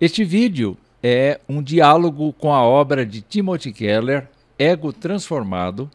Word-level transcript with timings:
Este 0.00 0.24
vídeo 0.24 0.78
é 1.02 1.38
um 1.46 1.62
diálogo 1.62 2.32
com 2.32 2.54
a 2.54 2.62
obra 2.62 3.04
de 3.04 3.20
Timothy 3.20 3.70
Keller, 3.70 4.26
Ego 4.58 4.94
Transformado. 4.94 5.90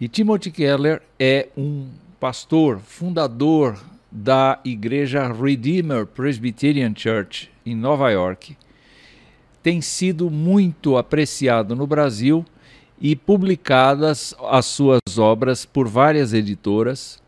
E 0.00 0.06
Timothy 0.06 0.52
Keller 0.52 1.02
é 1.18 1.48
um 1.56 1.88
pastor, 2.20 2.78
fundador 2.78 3.76
da 4.12 4.60
igreja 4.64 5.26
Redeemer 5.32 6.06
Presbyterian 6.06 6.94
Church 6.94 7.50
em 7.66 7.74
Nova 7.74 8.10
York. 8.10 8.56
Tem 9.60 9.80
sido 9.80 10.30
muito 10.30 10.96
apreciado 10.96 11.74
no 11.74 11.84
Brasil 11.84 12.44
e 13.00 13.16
publicadas 13.16 14.36
as 14.48 14.66
suas 14.66 15.18
obras 15.18 15.64
por 15.66 15.88
várias 15.88 16.32
editoras, 16.32 17.20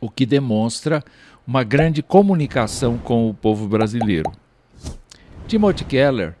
o 0.00 0.08
que 0.08 0.24
demonstra 0.24 1.04
uma 1.46 1.62
grande 1.62 2.02
comunicação 2.02 2.96
com 2.96 3.28
o 3.28 3.34
povo 3.34 3.68
brasileiro. 3.68 4.32
Timothy 5.46 5.84
Keller 5.84 6.34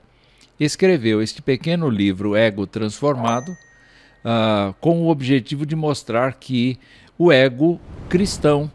escreveu 0.58 1.22
este 1.22 1.40
pequeno 1.40 1.88
livro 1.88 2.34
Ego 2.34 2.66
Transformado 2.66 3.50
uh, 3.52 4.74
com 4.80 5.00
o 5.02 5.08
objetivo 5.08 5.64
de 5.64 5.76
mostrar 5.76 6.34
que 6.34 6.76
o 7.16 7.30
ego 7.30 7.80
cristão 8.08 8.70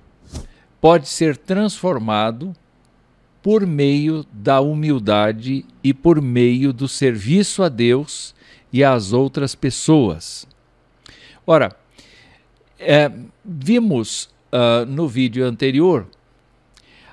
pode 0.79 1.09
ser 1.09 1.35
transformado 1.35 2.55
por 3.43 3.67
meio 3.67 4.25
da 4.31 4.61
humildade 4.61 5.65
e 5.83 5.93
por 5.93 6.21
meio 6.21 6.71
do 6.71 6.87
serviço 6.87 7.61
a 7.61 7.67
Deus 7.67 8.33
e 8.71 8.85
às 8.85 9.11
outras 9.11 9.53
pessoas. 9.53 10.47
Ora, 11.45 11.75
é, 12.79 13.11
vimos 13.43 14.29
uh, 14.53 14.85
no 14.87 15.09
vídeo 15.09 15.45
anterior 15.45 16.07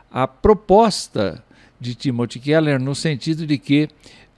a 0.09 0.27
proposta 0.29 1.45
de 1.81 1.95
Timothy 1.95 2.41
Keller 2.41 2.81
no 2.81 2.95
sentido 2.95 3.47
de 3.47 3.59
que 3.59 3.89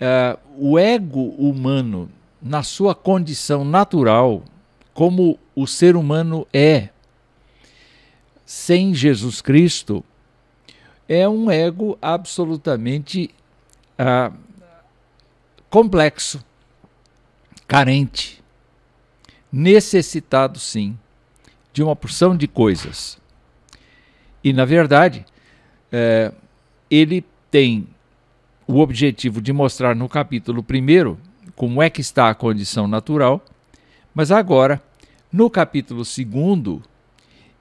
uh, 0.00 0.38
o 0.56 0.78
ego 0.78 1.30
humano, 1.30 2.10
na 2.40 2.62
sua 2.62 2.94
condição 2.94 3.64
natural, 3.64 4.42
como 4.92 5.38
o 5.54 5.66
ser 5.66 5.96
humano 5.96 6.46
é, 6.52 6.88
sem 8.44 8.94
Jesus 8.94 9.40
Cristo, 9.40 10.04
é 11.08 11.28
um 11.28 11.50
ego 11.50 11.98
absolutamente 12.00 13.30
uh, 13.98 14.36
complexo, 15.68 16.44
carente, 17.66 18.42
necessitado 19.52 20.58
sim 20.58 20.98
de 21.72 21.82
uma 21.82 21.94
porção 21.94 22.36
de 22.36 22.46
coisas. 22.46 23.18
E, 24.42 24.52
na 24.52 24.64
verdade, 24.64 25.24
é, 25.92 26.32
ele 26.90 27.24
tem 27.50 27.86
o 28.66 28.78
objetivo 28.78 29.40
de 29.40 29.52
mostrar 29.52 29.96
no 29.96 30.08
capítulo 30.08 30.64
1 30.68 31.16
como 31.56 31.82
é 31.82 31.90
que 31.90 32.00
está 32.00 32.30
a 32.30 32.34
condição 32.34 32.86
natural, 32.86 33.44
mas 34.14 34.30
agora, 34.30 34.82
no 35.32 35.50
capítulo 35.50 36.02
2, 36.04 36.80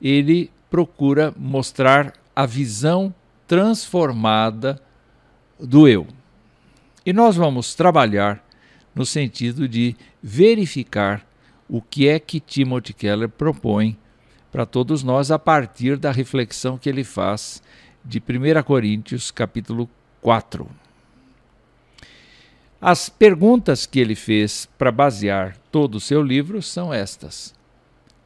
ele 0.02 0.52
procura 0.70 1.34
mostrar 1.38 2.14
a 2.36 2.46
visão 2.46 3.14
transformada 3.48 4.82
do 5.60 5.88
eu. 5.88 6.08
E 7.06 7.12
nós 7.12 7.36
vamos 7.36 7.74
trabalhar 7.74 8.44
no 8.94 9.06
sentido 9.06 9.68
de 9.68 9.96
verificar 10.22 11.26
o 11.68 11.82
que 11.82 12.08
é 12.08 12.20
que 12.20 12.40
Timothy 12.40 12.94
Keller 12.94 13.30
propõe 13.30 13.98
para 14.52 14.66
todos 14.66 15.04
nós 15.04 15.32
a 15.32 15.40
partir 15.40 15.98
da 15.98 16.12
reflexão 16.12 16.78
que 16.78 16.90
ele 16.90 17.04
faz 17.04 17.62
de 18.04 18.20
1 18.20 18.64
Coríntios, 18.64 19.32
capítulo 19.32 19.90
4. 20.22 20.68
As 22.82 23.10
perguntas 23.10 23.86
que 23.86 24.00
ele 24.00 24.16
fez 24.16 24.68
para 24.78 24.92
basear 24.92 25.58
todo 25.72 25.96
o 25.96 26.00
seu 26.00 26.22
livro 26.22 26.62
são 26.62 26.94
estas: 26.94 27.54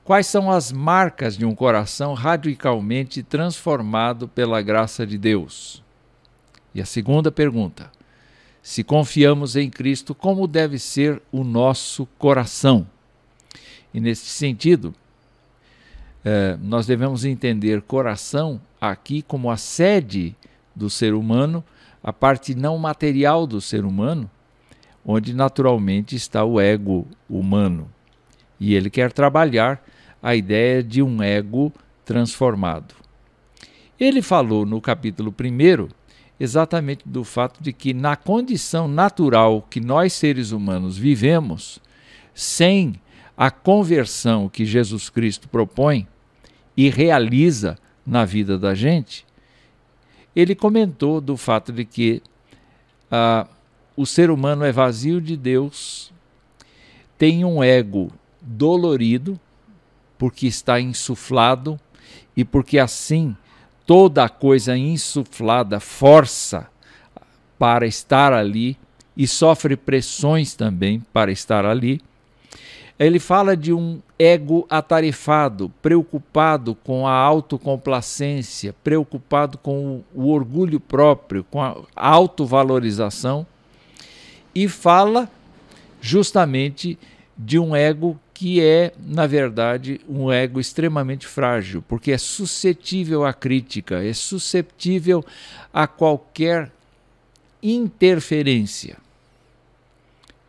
Quais 0.03 0.27
são 0.27 0.51
as 0.51 0.71
marcas 0.71 1.35
de 1.35 1.45
um 1.45 1.55
coração 1.55 2.13
radicalmente 2.13 3.23
transformado 3.23 4.27
pela 4.27 4.61
graça 4.61 5.07
de 5.07 5.17
Deus? 5.17 5.81
E 6.75 6.81
a 6.81 6.85
segunda 6.85 7.31
pergunta: 7.31 7.91
Se 8.61 8.83
confiamos 8.83 9.55
em 9.55 9.69
Cristo, 9.69 10.13
como 10.13 10.47
deve 10.47 10.77
ser 10.77 11.21
o 11.31 11.43
nosso 11.43 12.05
coração? 12.17 12.87
E 13.93 13.99
nesse 13.99 14.25
sentido, 14.25 14.93
eh, 16.25 16.57
nós 16.61 16.85
devemos 16.85 17.25
entender 17.25 17.81
coração 17.81 18.61
aqui 18.91 19.21
como 19.21 19.49
a 19.49 19.55
sede 19.55 20.35
do 20.75 20.89
ser 20.89 21.13
humano, 21.13 21.63
a 22.03 22.11
parte 22.11 22.53
não 22.53 22.77
material 22.77 23.47
do 23.47 23.61
ser 23.61 23.85
humano, 23.85 24.29
onde 25.05 25.33
naturalmente 25.33 26.17
está 26.17 26.43
o 26.43 26.59
ego 26.59 27.07
humano. 27.29 27.89
E 28.59 28.73
ele 28.75 28.89
quer 28.89 29.13
trabalhar 29.13 29.81
a 30.21 30.35
ideia 30.35 30.83
de 30.83 31.01
um 31.01 31.23
ego 31.23 31.71
transformado. 32.03 32.93
Ele 33.97 34.21
falou 34.21 34.65
no 34.65 34.81
capítulo 34.81 35.33
1 35.33 35.87
exatamente 36.37 37.07
do 37.07 37.23
fato 37.23 37.63
de 37.63 37.71
que, 37.71 37.93
na 37.93 38.17
condição 38.17 38.85
natural 38.85 39.65
que 39.69 39.79
nós 39.79 40.11
seres 40.11 40.51
humanos 40.51 40.97
vivemos, 40.97 41.79
sem 42.33 42.95
a 43.37 43.49
conversão 43.49 44.49
que 44.49 44.65
Jesus 44.65 45.09
Cristo 45.09 45.47
propõe 45.47 46.05
e 46.75 46.89
realiza 46.89 47.77
na 48.05 48.25
vida 48.25 48.57
da 48.57 48.73
gente, 48.73 49.25
ele 50.35 50.55
comentou 50.55 51.21
do 51.21 51.37
fato 51.37 51.71
de 51.71 51.85
que 51.85 52.21
ah, 53.09 53.47
o 53.95 54.05
ser 54.05 54.29
humano 54.29 54.65
é 54.65 54.71
vazio 54.71 55.21
de 55.21 55.37
Deus, 55.37 56.11
tem 57.17 57.45
um 57.45 57.63
ego 57.63 58.11
dolorido, 58.41 59.39
porque 60.17 60.47
está 60.47 60.79
insuflado 60.79 61.79
e 62.35 62.43
porque 62.43 62.79
assim 62.79 63.35
toda 63.85 64.23
a 64.23 64.29
coisa 64.29 64.77
insuflada 64.77 65.79
força 65.79 66.67
para 67.59 67.85
estar 67.85 68.33
ali 68.33 68.77
e 69.15 69.27
sofre 69.27 69.75
pressões 69.75 70.55
também 70.55 71.01
para 71.13 71.31
estar 71.31 71.65
ali 71.65 72.01
ele 72.99 73.19
fala 73.19 73.57
de 73.57 73.73
um 73.73 73.99
ego 74.17 74.65
atarefado, 74.69 75.71
preocupado 75.81 76.75
com 76.75 77.07
a 77.07 77.13
autocomplacência, 77.13 78.73
preocupado 78.83 79.57
com 79.57 80.03
o, 80.13 80.29
orgulho 80.29 80.79
próprio, 80.79 81.43
com 81.43 81.61
a 81.61 81.75
autovalorização, 81.95 83.45
e 84.53 84.67
fala 84.67 85.29
justamente 85.99 86.97
de 87.35 87.57
um 87.57 87.75
ego 87.75 88.19
que 88.33 88.61
é, 88.61 88.93
na 88.99 89.25
verdade, 89.25 89.99
um 90.07 90.31
ego 90.31 90.59
extremamente 90.59 91.25
frágil, 91.25 91.83
porque 91.87 92.11
é 92.11 92.17
suscetível 92.17 93.25
à 93.25 93.33
crítica, 93.33 94.03
é 94.03 94.13
suscetível 94.13 95.25
a 95.73 95.87
qualquer 95.87 96.71
interferência. 97.61 98.97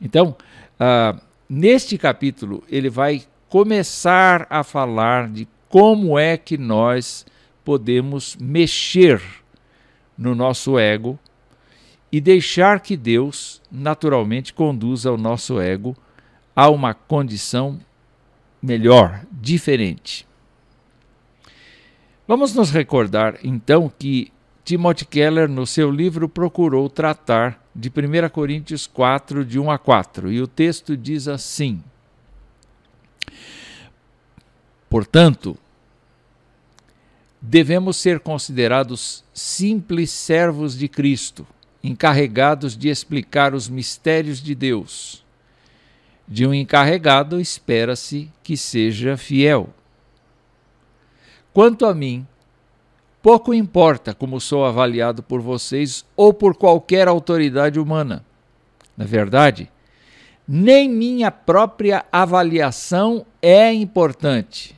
Então, 0.01 0.37
uh, 0.79 1.21
Neste 1.57 1.97
capítulo, 1.97 2.65
ele 2.69 2.91
vai 2.91 3.23
começar 3.49 4.45
a 4.51 4.65
falar 4.65 5.29
de 5.29 5.47
como 5.69 6.19
é 6.19 6.37
que 6.37 6.59
nós 6.59 7.25
podemos 7.65 8.37
mexer 8.41 9.23
no 10.19 10.35
nosso 10.35 10.77
ego 10.77 11.17
e 12.11 12.21
deixar 12.21 12.81
que 12.81 12.97
Deus 12.97 13.63
naturalmente 13.71 14.53
conduza 14.53 15.13
o 15.13 15.17
nosso 15.17 15.61
ego 15.61 15.97
a 16.57 16.69
uma 16.69 16.93
condição 16.93 17.79
melhor, 18.61 19.25
diferente. 19.31 20.27
Vamos 22.27 22.53
nos 22.53 22.73
recordar 22.73 23.39
então 23.45 23.89
que 23.97 24.33
Timothy 24.65 25.05
Keller, 25.05 25.49
no 25.49 25.69
seu 25.69 25.89
livro, 25.89 26.29
procurou 26.29 26.91
tratar 26.91 27.64
de 27.75 27.89
1 27.89 28.29
Coríntios 28.31 28.87
4, 28.87 29.45
de 29.45 29.59
1 29.59 29.71
a 29.71 29.79
4. 29.79 30.31
E 30.31 30.41
o 30.41 30.47
texto 30.47 30.97
diz 30.97 31.27
assim: 31.27 31.83
Portanto, 34.89 35.59
devemos 37.41 37.97
ser 37.97 38.21
considerados 38.21 39.25
simples 39.35 40.11
servos 40.11 40.79
de 40.79 40.89
Cristo, 40.89 41.47
encarregados 41.83 42.77
de 42.77 42.89
explicar 42.89 43.55
os 43.55 43.69
mistérios 43.69 44.41
de 44.41 44.55
Deus. 44.55 45.25
De 46.27 46.47
um 46.47 46.55
encarregado, 46.55 47.41
espera-se 47.41 48.31
que 48.43 48.57
seja 48.57 49.17
fiel. 49.17 49.69
Quanto 51.53 51.85
a 51.85 51.95
mim, 51.95 52.27
Pouco 53.25 53.55
importa 53.55 54.13
como 54.13 54.39
sou 54.39 54.67
avaliado 54.67 55.23
por 55.23 55.41
vocês 55.41 56.05
ou 56.15 56.35
por 56.35 56.55
qualquer 56.55 57.09
autoridade 57.09 57.81
humana. 57.81 58.23
Na 58.95 59.07
verdade, 59.07 59.73
nem 60.47 60.91
minha 60.91 61.31
própria 61.31 62.05
avaliação 62.13 63.25
é 63.41 63.73
importante. 63.73 64.77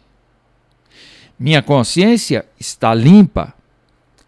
Minha 1.37 1.61
consciência 1.61 2.47
está 2.57 2.95
limpa, 2.95 3.53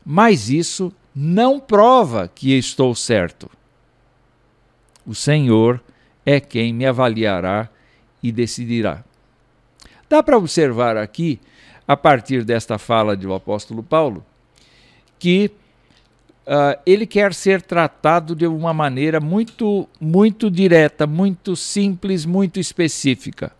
mas 0.05 0.51
isso 0.51 0.93
não 1.15 1.61
prova 1.61 2.27
que 2.27 2.59
estou 2.59 2.97
certo. 2.97 3.49
O 5.07 5.15
Senhor 5.15 5.81
é 6.27 6.41
quem 6.41 6.73
me 6.73 6.85
avaliará 6.85 7.69
e 8.21 8.33
decidirá. 8.33 9.05
Dá 10.11 10.25
para 10.25 10.37
observar 10.37 10.97
aqui, 10.97 11.39
a 11.89 11.97
partir 11.97 12.45
desta 12.45 12.77
fala 12.77 13.17
do 13.17 13.33
apóstolo 13.33 13.83
Paulo, 13.83 14.23
que 15.19 15.51
uh, 16.47 16.79
ele 16.85 17.07
quer 17.07 17.33
ser 17.33 17.63
tratado 17.63 18.37
de 18.37 18.47
uma 18.47 18.75
maneira 18.75 19.19
muito, 19.21 19.89
muito 19.99 20.51
direta, 20.51 21.07
muito 21.07 21.57
simples, 21.57 22.27
muito 22.27 22.61
específica. 22.61 23.51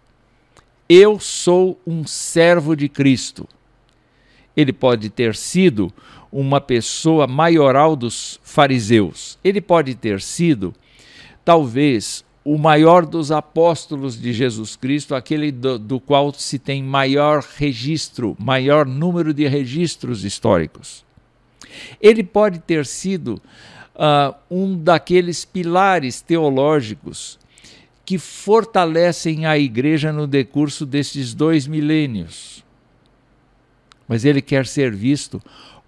Eu 0.87 1.19
sou 1.19 1.81
um 1.87 2.07
servo 2.07 2.77
de 2.77 2.87
Cristo. 2.87 3.49
Ele 4.55 4.75
pode 4.75 5.09
ter 5.09 5.35
sido 5.35 5.91
uma 6.31 6.61
pessoa 6.61 7.27
maioral 7.27 7.97
dos 7.97 8.39
fariseus. 8.43 9.39
Ele 9.43 9.61
pode 9.63 9.95
ter 9.95 10.21
sido, 10.21 10.75
talvez, 11.45 12.25
o 12.51 12.57
maior 12.57 13.05
dos 13.05 13.31
apóstolos 13.31 14.19
de 14.19 14.33
Jesus 14.33 14.75
Cristo, 14.75 15.15
aquele 15.15 15.53
do, 15.53 15.79
do, 15.79 16.01
qual 16.01 16.33
se 16.33 16.59
tem 16.59 16.83
maior 16.83 17.45
registro, 17.57 18.35
maior 18.39 18.87
número 18.87 19.35
de 19.35 19.47
registros 19.47 20.25
históricos. 20.25 21.05
Ele 22.01 22.25
pode 22.25 22.59
ter 22.61 22.87
sido 22.87 23.35
uh, 23.95 24.35
um 24.51 24.83
daqueles 24.83 25.45
pilares 25.45 26.23
teológicos 26.23 27.39
que 28.03 28.17
fortalecem 28.17 29.45
a 29.45 29.59
igreja 29.59 30.11
no 30.11 30.27
decurso 30.27 30.87
desses 30.87 31.35
dois 31.35 31.67
milênios. 31.67 32.65
Mas 34.09 34.25
ele 34.25 34.41
quer 34.41 34.67
ser 34.67 34.91
visto 34.91 35.39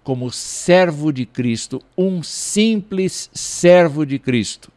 como 0.03 0.29
servo 0.29 1.11
de 1.11 1.25
Cristo, 1.25 1.81
um 1.97 2.21
simples 2.21 3.31
servo 3.33 4.05
de 4.05 4.19
Cristo. 4.19 4.71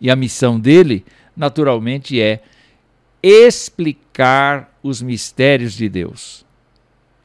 E 0.00 0.10
a 0.10 0.16
missão 0.16 0.58
dele, 0.58 1.04
naturalmente, 1.36 2.20
é 2.20 2.42
explicar 3.22 4.78
os 4.82 5.02
mistérios 5.02 5.74
de 5.74 5.88
Deus. 5.88 6.44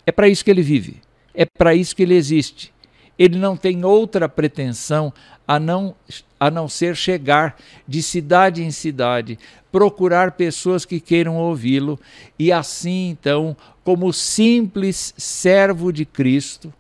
É 0.05 0.11
para 0.11 0.27
isso 0.27 0.43
que 0.43 0.51
ele 0.51 0.61
vive, 0.61 1.01
é 1.33 1.45
para 1.45 1.75
isso 1.75 1.95
que 1.95 2.03
ele 2.03 2.15
existe. 2.15 2.73
Ele 3.17 3.37
não 3.37 3.55
tem 3.55 3.85
outra 3.85 4.27
pretensão 4.27 5.13
a 5.47 5.59
não, 5.59 5.95
a 6.39 6.49
não 6.49 6.67
ser 6.67 6.95
chegar 6.95 7.57
de 7.87 8.01
cidade 8.01 8.63
em 8.63 8.71
cidade, 8.71 9.37
procurar 9.71 10.31
pessoas 10.31 10.83
que 10.83 10.99
queiram 10.99 11.37
ouvi-lo 11.37 11.99
e 12.39 12.51
assim, 12.51 13.09
então, 13.09 13.55
como 13.83 14.11
simples 14.11 15.13
servo 15.17 15.91
de 15.91 16.05
Cristo, 16.05 16.73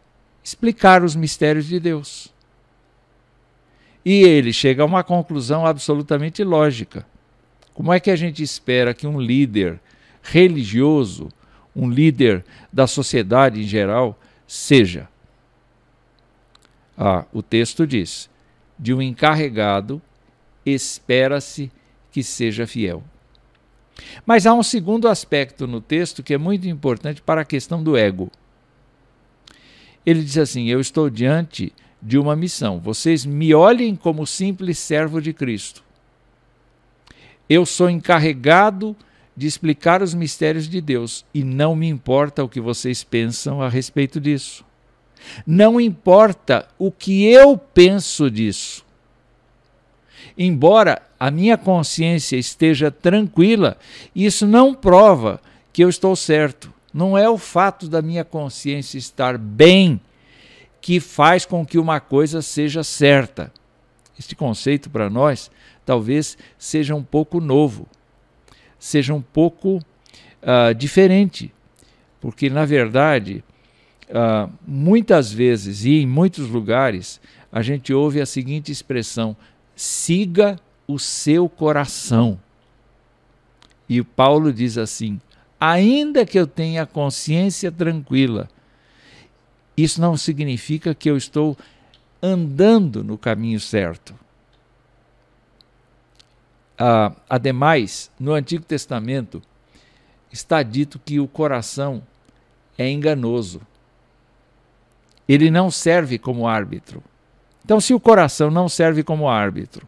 explicar 0.43 1.03
os 1.03 1.15
mistérios 1.15 1.67
de 1.67 1.79
Deus. 1.79 2.32
E 4.05 4.23
ele 4.23 4.51
chega 4.51 4.83
a 4.83 4.85
uma 4.85 5.03
conclusão 5.03 5.65
absolutamente 5.65 6.43
lógica. 6.43 7.05
Como 7.73 7.91
é 7.91 7.99
que 7.99 8.11
a 8.11 8.15
gente 8.15 8.43
espera 8.43 8.93
que 8.93 9.07
um 9.07 9.19
líder 9.19 9.79
religioso, 10.21 11.29
um 11.75 11.89
líder 11.89 12.45
da 12.71 12.85
sociedade 12.85 13.61
em 13.61 13.67
geral, 13.67 14.19
seja? 14.45 15.07
Ah, 16.97 17.25
o 17.33 17.41
texto 17.41 17.87
diz: 17.87 18.29
de 18.77 18.93
um 18.93 19.01
encarregado 19.01 20.01
espera-se 20.65 21.71
que 22.11 22.23
seja 22.23 22.67
fiel. 22.67 23.03
Mas 24.25 24.45
há 24.45 24.53
um 24.53 24.63
segundo 24.63 25.07
aspecto 25.07 25.67
no 25.67 25.81
texto 25.81 26.23
que 26.23 26.33
é 26.33 26.37
muito 26.37 26.67
importante 26.67 27.21
para 27.21 27.41
a 27.41 27.45
questão 27.45 27.83
do 27.83 27.97
ego. 27.97 28.31
Ele 30.05 30.23
diz 30.23 30.37
assim: 30.37 30.67
Eu 30.67 30.79
estou 30.79 31.09
diante 31.09 31.73
de 32.03 32.17
uma 32.17 32.35
missão. 32.35 32.79
Vocês 32.79 33.25
me 33.25 33.53
olhem 33.53 33.95
como 33.95 34.27
simples 34.27 34.77
servo 34.77 35.21
de 35.21 35.31
Cristo. 35.31 35.81
Eu 37.49 37.65
sou 37.65 37.89
encarregado 37.89 38.95
de 39.35 39.47
explicar 39.47 40.03
os 40.03 40.13
mistérios 40.13 40.67
de 40.67 40.81
Deus 40.81 41.25
e 41.33 41.43
não 41.43 41.75
me 41.75 41.87
importa 41.87 42.43
o 42.43 42.49
que 42.49 42.59
vocês 42.59 43.03
pensam 43.03 43.61
a 43.61 43.69
respeito 43.69 44.19
disso. 44.19 44.65
Não 45.47 45.79
importa 45.79 46.67
o 46.77 46.91
que 46.91 47.25
eu 47.25 47.57
penso 47.57 48.29
disso. 48.29 48.85
Embora 50.37 51.01
a 51.19 51.31
minha 51.31 51.57
consciência 51.57 52.35
esteja 52.35 52.91
tranquila, 52.91 53.77
isso 54.13 54.45
não 54.45 54.73
prova 54.73 55.39
que 55.71 55.83
eu 55.83 55.89
estou 55.89 56.15
certo. 56.15 56.73
Não 56.93 57.17
é 57.17 57.29
o 57.29 57.37
fato 57.37 57.87
da 57.87 58.01
minha 58.01 58.25
consciência 58.25 58.97
estar 58.97 59.37
bem 59.37 59.99
que 60.83 60.99
faz 60.99 61.45
com 61.45 61.65
que 61.65 61.79
uma 61.79 62.01
coisa 62.01 62.41
seja 62.41 62.83
certa. 62.83 63.53
Este 64.19 64.35
conceito 64.35 64.89
para 64.89 65.09
nós 65.09 65.49
talvez 65.85 66.37
seja 66.57 66.93
um 66.93 67.01
pouco 67.01 67.39
novo, 67.39 67.87
seja 68.77 69.13
um 69.13 69.21
pouco 69.21 69.77
uh, 69.77 70.75
diferente, 70.75 71.53
porque 72.19 72.49
na 72.49 72.65
verdade 72.65 73.41
uh, 74.09 74.51
muitas 74.67 75.31
vezes 75.31 75.85
e 75.85 76.01
em 76.01 76.05
muitos 76.05 76.49
lugares 76.49 77.21
a 77.49 77.61
gente 77.61 77.93
ouve 77.93 78.19
a 78.19 78.25
seguinte 78.25 78.69
expressão: 78.69 79.37
siga 79.73 80.59
o 80.85 80.99
seu 80.99 81.47
coração. 81.47 82.37
E 83.87 84.03
Paulo 84.03 84.51
diz 84.51 84.77
assim: 84.77 85.21
ainda 85.57 86.25
que 86.25 86.37
eu 86.37 86.45
tenha 86.45 86.85
consciência 86.85 87.71
tranquila, 87.71 88.49
isso 89.75 89.99
não 89.99 90.15
significa 90.15 90.93
que 90.93 91.09
eu 91.09 91.17
estou 91.17 91.57
andando 92.21 93.03
no 93.03 93.17
caminho 93.17 93.59
certo. 93.59 94.13
Ah, 96.77 97.13
ademais, 97.29 98.11
no 98.19 98.33
Antigo 98.33 98.65
Testamento 98.65 99.41
está 100.31 100.63
dito 100.63 100.99
que 100.99 101.19
o 101.19 101.27
coração 101.27 102.01
é 102.77 102.89
enganoso 102.89 103.61
ele 105.27 105.49
não 105.49 105.71
serve 105.71 106.17
como 106.17 106.47
árbitro. 106.47 107.03
Então, 107.63 107.79
se 107.79 107.93
o 107.93 107.99
coração 107.99 108.51
não 108.51 108.67
serve 108.67 109.03
como 109.03 109.29
árbitro, 109.29 109.87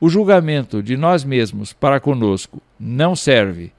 o 0.00 0.08
julgamento 0.08 0.82
de 0.82 0.96
nós 0.96 1.22
mesmos 1.22 1.72
para 1.72 2.00
conosco 2.00 2.62
não 2.78 3.14
serve. 3.14 3.72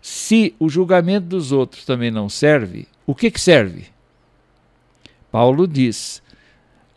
Se 0.00 0.54
o 0.58 0.68
julgamento 0.68 1.26
dos 1.26 1.52
outros 1.52 1.84
também 1.84 2.10
não 2.10 2.28
serve, 2.28 2.88
o 3.06 3.14
que, 3.14 3.30
que 3.30 3.40
serve? 3.40 3.86
Paulo 5.32 5.66
diz: 5.66 6.22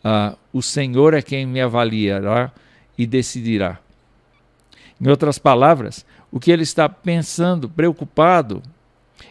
ah, 0.04 0.36
O 0.52 0.60
Senhor 0.60 1.14
é 1.14 1.22
quem 1.22 1.46
me 1.46 1.60
avaliará 1.60 2.52
e 2.96 3.06
decidirá. 3.06 3.78
Em 5.00 5.08
outras 5.08 5.38
palavras, 5.38 6.04
o 6.30 6.38
que 6.38 6.50
ele 6.50 6.62
está 6.62 6.88
pensando, 6.88 7.68
preocupado, 7.68 8.62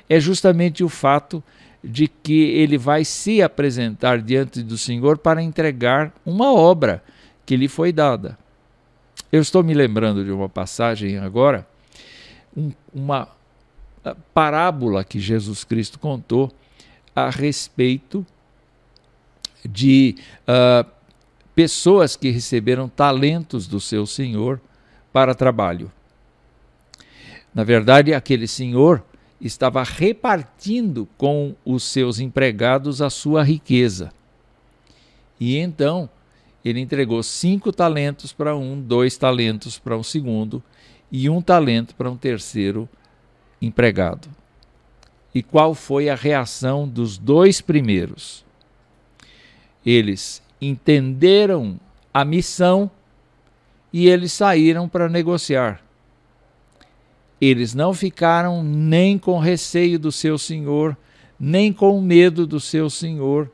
é 0.09 0.19
justamente 0.19 0.83
o 0.83 0.89
fato 0.89 1.43
de 1.83 2.07
que 2.07 2.49
ele 2.49 2.77
vai 2.77 3.05
se 3.05 3.43
apresentar 3.43 4.19
diante 4.19 4.63
do 4.63 4.77
Senhor 4.77 5.19
para 5.19 5.41
entregar 5.41 6.11
uma 6.25 6.51
obra 6.51 7.03
que 7.45 7.55
lhe 7.55 7.67
foi 7.67 7.91
dada. 7.91 8.37
Eu 9.31 9.41
estou 9.41 9.63
me 9.63 9.73
lembrando 9.73 10.23
de 10.23 10.31
uma 10.31 10.49
passagem 10.49 11.19
agora, 11.19 11.67
um, 12.57 12.71
uma 12.93 13.27
parábola 14.33 15.03
que 15.03 15.19
Jesus 15.19 15.63
Cristo 15.63 15.99
contou 15.99 16.51
a 17.15 17.29
respeito 17.29 18.25
de 19.69 20.15
uh, 20.47 20.89
pessoas 21.53 22.15
que 22.15 22.29
receberam 22.29 22.89
talentos 22.89 23.67
do 23.67 23.79
seu 23.79 24.05
senhor 24.05 24.59
para 25.11 25.33
trabalho. 25.33 25.91
Na 27.53 27.63
verdade, 27.63 28.13
aquele 28.13 28.47
senhor 28.47 29.03
estava 29.39 29.83
repartindo 29.83 31.07
com 31.17 31.55
os 31.63 31.83
seus 31.83 32.19
empregados 32.19 33.01
a 33.01 33.09
sua 33.09 33.43
riqueza. 33.43 34.11
E 35.39 35.57
então 35.57 36.09
ele 36.63 36.79
entregou 36.79 37.21
cinco 37.21 37.71
talentos 37.71 38.33
para 38.33 38.55
um, 38.55 38.81
dois 38.81 39.17
talentos 39.17 39.77
para 39.77 39.97
um 39.97 40.03
segundo 40.03 40.63
e 41.11 41.29
um 41.29 41.41
talento 41.41 41.95
para 41.95 42.09
um 42.09 42.17
terceiro 42.17 42.89
empregado. 43.61 44.27
E 45.33 45.43
qual 45.43 45.75
foi 45.75 46.09
a 46.09 46.15
reação 46.15 46.87
dos 46.87 47.17
dois 47.17 47.61
primeiros? 47.61 48.44
Eles 49.85 50.41
entenderam 50.59 51.79
a 52.13 52.25
missão 52.25 52.89
e 53.93 54.07
eles 54.07 54.33
saíram 54.33 54.89
para 54.89 55.07
negociar. 55.07 55.81
Eles 57.39 57.73
não 57.73 57.93
ficaram 57.93 58.63
nem 58.63 59.17
com 59.17 59.37
receio 59.37 59.99
do 59.99 60.11
seu 60.11 60.37
senhor, 60.37 60.97
nem 61.39 61.71
com 61.71 61.99
medo 62.01 62.47
do 62.47 62.59
seu 62.59 62.89
senhor, 62.89 63.51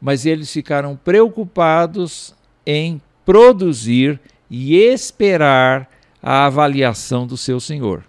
mas 0.00 0.26
eles 0.26 0.52
ficaram 0.52 0.96
preocupados 0.96 2.34
em 2.64 3.00
produzir 3.24 4.20
e 4.48 4.76
esperar 4.76 5.90
a 6.22 6.46
avaliação 6.46 7.26
do 7.26 7.36
seu 7.36 7.58
senhor. 7.58 8.04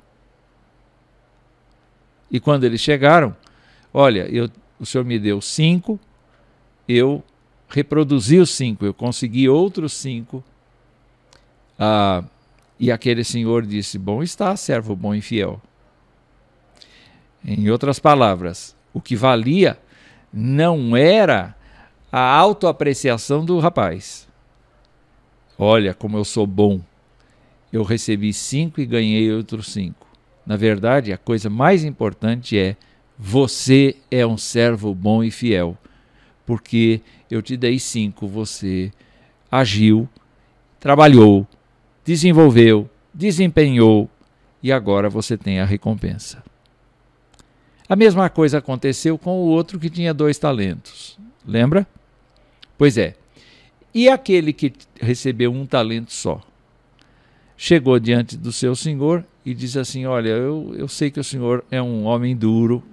E 2.29 2.39
quando 2.39 2.65
eles 2.65 2.81
chegaram, 2.81 3.35
olha, 3.93 4.27
eu, 4.29 4.49
o 4.79 4.85
senhor 4.85 5.05
me 5.05 5.17
deu 5.17 5.41
cinco, 5.41 5.99
eu 6.87 7.23
reproduzir 7.67 8.41
os 8.41 8.49
cinco, 8.49 8.85
eu 8.85 8.93
consegui 8.93 9.49
outros 9.49 9.93
cinco. 9.93 10.43
Ah, 11.77 12.23
e 12.79 12.91
aquele 12.91 13.23
senhor 13.23 13.65
disse: 13.65 13.97
Bom 13.97 14.23
está, 14.23 14.55
servo 14.55 14.95
bom 14.95 15.13
e 15.13 15.21
fiel. 15.21 15.61
Em 17.45 17.69
outras 17.69 17.99
palavras, 17.99 18.75
o 18.93 18.99
que 18.99 19.15
valia 19.15 19.77
não 20.31 20.95
era 20.95 21.55
a 22.11 22.19
autoapreciação 22.19 23.45
do 23.45 23.59
rapaz. 23.59 24.27
Olha 25.57 25.93
como 25.93 26.17
eu 26.17 26.25
sou 26.25 26.45
bom. 26.45 26.81
Eu 27.71 27.83
recebi 27.83 28.31
cinco 28.33 28.79
e 28.79 28.85
ganhei 28.85 29.31
outros 29.31 29.71
cinco. 29.71 30.07
Na 30.45 30.55
verdade, 30.55 31.11
a 31.11 31.17
coisa 31.17 31.49
mais 31.49 31.83
importante 31.83 32.57
é: 32.57 32.77
você 33.17 33.95
é 34.09 34.25
um 34.25 34.37
servo 34.37 34.93
bom 34.93 35.23
e 35.23 35.31
fiel, 35.31 35.77
porque 36.47 37.01
eu 37.29 37.41
te 37.41 37.57
dei 37.57 37.77
cinco, 37.77 38.25
você 38.25 38.89
agiu, 39.51 40.07
trabalhou, 40.79 41.45
desenvolveu, 42.05 42.89
desempenhou 43.13 44.09
e 44.63 44.71
agora 44.71 45.09
você 45.09 45.37
tem 45.37 45.59
a 45.59 45.65
recompensa. 45.65 46.41
A 47.89 47.97
mesma 47.97 48.29
coisa 48.29 48.59
aconteceu 48.59 49.17
com 49.17 49.31
o 49.31 49.47
outro 49.47 49.77
que 49.77 49.89
tinha 49.89 50.13
dois 50.13 50.37
talentos. 50.39 51.19
Lembra? 51.45 51.85
Pois 52.77 52.97
é. 52.97 53.15
E 53.93 54.07
aquele 54.07 54.53
que 54.53 54.71
recebeu 55.01 55.51
um 55.51 55.65
talento 55.65 56.13
só? 56.13 56.41
Chegou 57.57 57.99
diante 57.99 58.37
do 58.37 58.53
seu 58.53 58.73
senhor 58.73 59.25
e 59.45 59.53
disse 59.53 59.79
assim: 59.79 60.05
Olha, 60.05 60.29
eu, 60.29 60.73
eu 60.77 60.87
sei 60.87 61.11
que 61.11 61.19
o 61.19 61.23
senhor 61.23 61.65
é 61.69 61.81
um 61.81 62.05
homem 62.05 62.35
duro, 62.35 62.83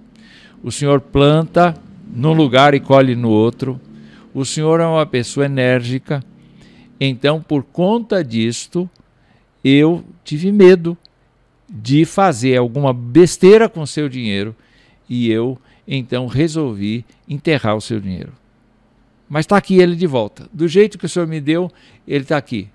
o 0.63 0.71
senhor 0.71 0.99
planta 0.99 1.75
num 2.15 2.33
lugar 2.33 2.73
e 2.73 2.79
colhe 2.79 3.15
no 3.15 3.29
outro, 3.29 3.79
o 4.33 4.45
senhor 4.45 4.79
é 4.79 4.85
uma 4.85 5.05
pessoa 5.05 5.45
enérgica, 5.45 6.23
então 6.99 7.41
por 7.41 7.63
conta 7.63 8.23
disto 8.23 8.89
eu 9.63 10.03
tive 10.23 10.51
medo 10.51 10.97
de 11.69 12.05
fazer 12.05 12.57
alguma 12.57 12.93
besteira 12.93 13.67
com 13.67 13.85
seu 13.85 14.07
dinheiro 14.07 14.55
e 15.09 15.29
eu 15.29 15.59
então 15.87 16.25
resolvi 16.27 17.05
enterrar 17.27 17.75
o 17.75 17.81
seu 17.81 17.99
dinheiro. 17.99 18.33
Mas 19.27 19.43
está 19.43 19.57
aqui 19.57 19.77
ele 19.77 19.95
de 19.95 20.07
volta. 20.07 20.47
Do 20.53 20.67
jeito 20.67 20.97
que 20.97 21.05
o 21.05 21.09
senhor 21.09 21.27
me 21.27 21.41
deu, 21.41 21.71
ele 22.07 22.23
está 22.23 22.37
aqui. 22.37 22.69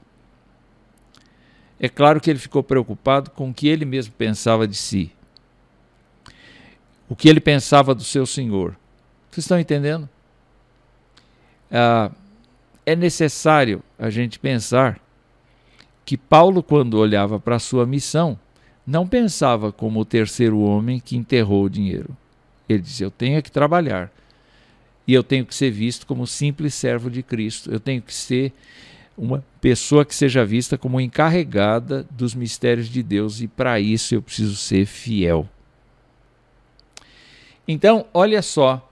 É 1.78 1.88
claro 1.88 2.20
que 2.20 2.28
ele 2.28 2.38
ficou 2.38 2.62
preocupado 2.62 3.30
com 3.30 3.50
o 3.50 3.54
que 3.54 3.68
ele 3.68 3.84
mesmo 3.84 4.12
pensava 4.18 4.66
de 4.66 4.76
si. 4.76 5.12
O 7.08 7.16
que 7.16 7.28
ele 7.28 7.40
pensava 7.40 7.94
do 7.94 8.02
seu 8.04 8.26
senhor. 8.26 8.76
Vocês 9.30 9.44
estão 9.44 9.60
entendendo? 9.60 10.08
Ah, 11.70 12.10
é 12.84 12.96
necessário 12.96 13.82
a 13.98 14.10
gente 14.10 14.38
pensar 14.38 15.00
que 16.04 16.16
Paulo, 16.16 16.62
quando 16.62 16.94
olhava 16.94 17.38
para 17.38 17.56
a 17.56 17.60
sua 17.60 17.86
missão, 17.86 18.36
não 18.84 19.06
pensava 19.06 19.70
como 19.70 20.00
o 20.00 20.04
terceiro 20.04 20.58
homem 20.58 20.98
que 20.98 21.16
enterrou 21.16 21.64
o 21.64 21.70
dinheiro. 21.70 22.16
Ele 22.68 22.80
dizia: 22.80 23.06
Eu 23.06 23.10
tenho 23.10 23.40
que 23.40 23.52
trabalhar. 23.52 24.10
E 25.06 25.14
eu 25.14 25.22
tenho 25.22 25.46
que 25.46 25.54
ser 25.54 25.70
visto 25.70 26.06
como 26.06 26.26
simples 26.26 26.74
servo 26.74 27.08
de 27.08 27.22
Cristo. 27.22 27.70
Eu 27.70 27.78
tenho 27.78 28.02
que 28.02 28.12
ser 28.12 28.52
uma 29.16 29.44
pessoa 29.60 30.04
que 30.04 30.14
seja 30.14 30.44
vista 30.44 30.76
como 30.76 31.00
encarregada 31.00 32.04
dos 32.10 32.34
mistérios 32.34 32.88
de 32.88 33.02
Deus. 33.02 33.40
E 33.40 33.46
para 33.46 33.78
isso 33.78 34.14
eu 34.14 34.22
preciso 34.22 34.56
ser 34.56 34.86
fiel. 34.86 35.48
Então, 37.66 38.06
olha 38.12 38.42
só 38.42 38.89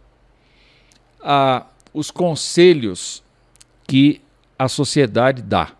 ah, 1.23 1.67
os 1.93 2.11
conselhos 2.11 3.23
que 3.87 4.21
a 4.59 4.69
sociedade 4.69 5.43
dá. 5.43 5.73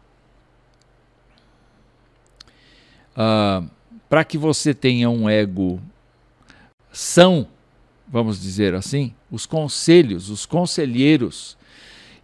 Ah, 3.17 3.63
para 4.09 4.25
que 4.25 4.39
você 4.39 4.73
tenha 4.73 5.11
um 5.11 5.29
ego 5.29 5.81
são 6.91 7.47
vamos 8.11 8.41
dizer 8.41 8.75
assim, 8.75 9.15
os 9.31 9.45
conselhos, 9.45 10.31
os 10.31 10.47
conselheiros. 10.47 11.57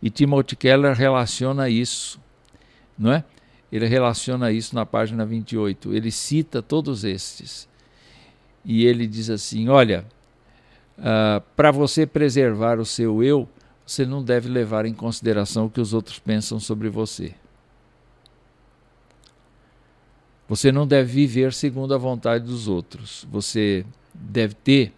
E 0.03 0.11
Timothy 0.11 0.57
Keller 0.57 0.95
relaciona 0.95 1.69
isso, 1.69 2.21
não 2.99 3.13
é? 3.13 3.25
Ele 3.71 3.87
relaciona 3.87 4.53
isso 4.53 4.75
na 4.75 4.87
página 4.87 5.25
28. 5.27 5.95
Ele 5.95 6.11
cita 6.11 6.63
todos 6.63 7.05
estes. 7.05 7.69
E 8.65 8.87
ele 8.87 9.07
diz 9.07 9.29
assim: 9.31 9.69
olha, 9.69 10.07
uh, 10.99 11.41
para 11.57 11.71
você 11.71 12.07
preservar 12.07 12.79
o 12.79 12.85
seu 12.85 13.23
eu, 13.23 13.49
você 13.87 14.07
não 14.07 14.23
deve 14.23 14.49
levar 14.49 14.87
em 14.87 14.95
consideração 14.95 15.67
o 15.67 15.71
que 15.71 15.81
os 15.81 15.93
outros 15.93 16.19
pensam 16.19 16.59
sobre 16.59 16.89
você. 16.89 17.35
Você 20.49 20.71
não 20.71 20.87
deve 20.87 21.13
viver 21.13 21.53
segundo 21.53 21.95
a 21.95 21.99
vontade 21.99 22.45
dos 22.45 22.69
outros. 22.69 23.27
Você 23.31 23.85
deve 24.13 24.55
ter 24.55 24.93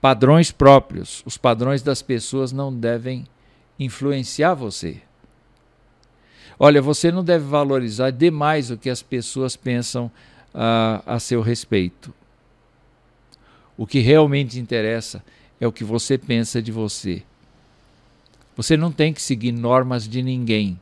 padrões 0.00 0.50
próprios. 0.50 1.22
Os 1.24 1.36
padrões 1.36 1.82
das 1.82 2.02
pessoas 2.02 2.52
não 2.52 2.74
devem 2.74 3.26
influenciar 3.78 4.54
você. 4.54 5.00
Olha, 6.58 6.80
você 6.80 7.10
não 7.10 7.24
deve 7.24 7.44
valorizar 7.44 8.10
demais 8.10 8.70
o 8.70 8.76
que 8.76 8.90
as 8.90 9.02
pessoas 9.02 9.56
pensam 9.56 10.06
uh, 10.54 11.02
a 11.06 11.18
seu 11.18 11.40
respeito. 11.40 12.12
O 13.76 13.86
que 13.86 14.00
realmente 14.00 14.58
interessa 14.58 15.24
é 15.60 15.66
o 15.66 15.72
que 15.72 15.84
você 15.84 16.16
pensa 16.16 16.62
de 16.62 16.70
você. 16.70 17.22
Você 18.56 18.76
não 18.76 18.92
tem 18.92 19.12
que 19.12 19.20
seguir 19.20 19.52
normas 19.52 20.08
de 20.08 20.22
ninguém. 20.22 20.80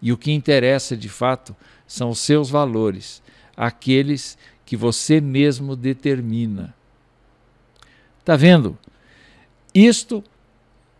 E 0.00 0.12
o 0.12 0.18
que 0.18 0.32
interessa 0.32 0.96
de 0.96 1.08
fato 1.08 1.56
são 1.86 2.10
os 2.10 2.18
seus 2.18 2.50
valores, 2.50 3.22
aqueles 3.56 4.36
que 4.66 4.76
você 4.76 5.20
mesmo 5.20 5.76
determina. 5.76 6.74
Está 8.20 8.36
vendo? 8.36 8.76
Isto 9.74 10.22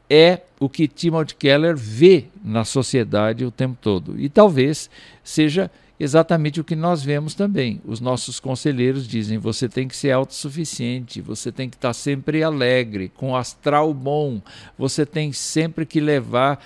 é 0.08 0.42
o 0.58 0.68
que 0.68 0.86
Timothy 0.86 1.34
Keller 1.34 1.76
vê 1.76 2.26
na 2.44 2.64
sociedade 2.64 3.44
o 3.44 3.50
tempo 3.50 3.76
todo. 3.80 4.20
E 4.20 4.28
talvez 4.28 4.90
seja 5.24 5.70
exatamente 6.02 6.60
o 6.60 6.64
que 6.64 6.74
nós 6.74 7.00
vemos 7.00 7.32
também. 7.32 7.80
Os 7.84 8.00
nossos 8.00 8.40
conselheiros 8.40 9.06
dizem: 9.06 9.38
você 9.38 9.68
tem 9.68 9.86
que 9.86 9.96
ser 9.96 10.10
autossuficiente, 10.10 11.20
você 11.20 11.52
tem 11.52 11.70
que 11.70 11.76
estar 11.76 11.92
sempre 11.92 12.42
alegre, 12.42 13.08
com 13.08 13.36
astral 13.36 13.94
bom, 13.94 14.42
você 14.76 15.06
tem 15.06 15.32
sempre 15.32 15.86
que 15.86 16.00
levar 16.00 16.64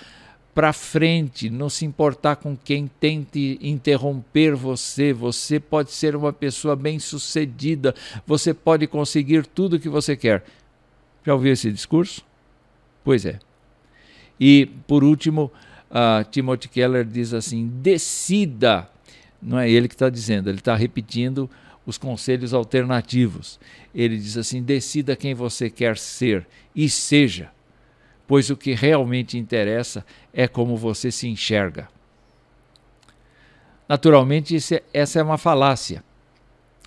para 0.55 0.73
frente, 0.73 1.51
não 1.51 1.69
se 1.69 1.85
importar 1.85 2.37
com 2.37 2.57
quem 2.57 2.87
tente 2.87 3.59
interromper 3.61 4.55
você. 4.55 5.13
Você 5.13 5.59
pode 5.59 5.91
ser 5.91 6.15
uma 6.15 6.33
pessoa 6.33 6.75
bem-sucedida, 6.75 7.93
você 8.25 8.55
pode 8.55 8.87
conseguir 8.87 9.45
tudo 9.45 9.75
o 9.75 9.79
que 9.79 9.87
você 9.87 10.17
quer. 10.17 10.43
Já 11.23 11.35
ouviu 11.35 11.53
esse 11.53 11.71
discurso? 11.71 12.25
Pois 13.03 13.23
é. 13.23 13.37
E, 14.39 14.65
por 14.87 15.03
último, 15.03 15.51
uh, 15.91 16.27
Timothy 16.31 16.69
Keller 16.69 17.05
diz 17.05 17.35
assim: 17.35 17.67
decida. 17.67 18.89
Não 19.41 19.59
é 19.59 19.69
ele 19.69 19.87
que 19.87 19.95
está 19.95 20.09
dizendo, 20.09 20.49
ele 20.49 20.59
está 20.59 20.75
repetindo 20.75 21.49
os 21.85 21.97
conselhos 21.97 22.53
alternativos. 22.53 23.59
Ele 23.93 24.17
diz 24.17 24.37
assim: 24.37 24.61
decida 24.61 25.15
quem 25.15 25.33
você 25.33 25.69
quer 25.69 25.97
ser 25.97 26.45
e 26.75 26.89
seja 26.89 27.51
pois 28.27 28.49
o 28.49 28.57
que 28.57 28.73
realmente 28.73 29.37
interessa 29.37 30.05
é 30.33 30.47
como 30.47 30.75
você 30.75 31.09
se 31.09 31.27
enxerga. 31.27 31.87
Naturalmente, 33.87 34.55
é, 34.57 34.83
essa 34.93 35.19
é 35.19 35.23
uma 35.23 35.37
falácia. 35.37 36.03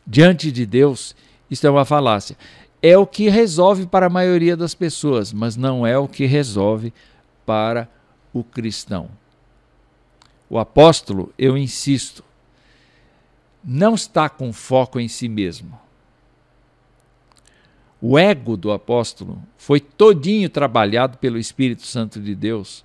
Diante 0.07 0.53
de 0.53 0.67
Deus, 0.67 1.17
isso 1.51 1.67
é 1.67 1.71
uma 1.71 1.87
falácia. 1.87 2.37
É 2.83 2.97
o 2.97 3.07
que 3.07 3.31
resolve 3.31 3.87
para 3.87 4.07
a 4.07 4.11
maioria 4.11 4.57
das 4.57 4.75
pessoas, 4.75 5.33
mas 5.33 5.57
não 5.57 5.87
é 5.87 5.97
o 5.97 6.07
que 6.07 6.27
resolve 6.27 6.93
para 7.47 7.89
o 8.33 8.45
cristão. 8.45 9.09
O 10.49 10.59
apóstolo, 10.59 11.33
eu 11.39 11.57
insisto, 11.57 12.23
não 13.65 13.95
está 13.95 14.29
com 14.29 14.53
foco 14.53 14.99
em 14.99 15.09
si 15.09 15.29
mesmo. 15.29 15.79
O 18.01 18.19
ego 18.19 18.57
do 18.57 18.73
apóstolo 18.73 19.43
foi 19.59 19.79
todinho 19.79 20.49
trabalhado 20.49 21.19
pelo 21.19 21.39
Espírito 21.39 21.87
Santo 21.87 22.19
de 22.19 22.35
Deus. 22.35 22.85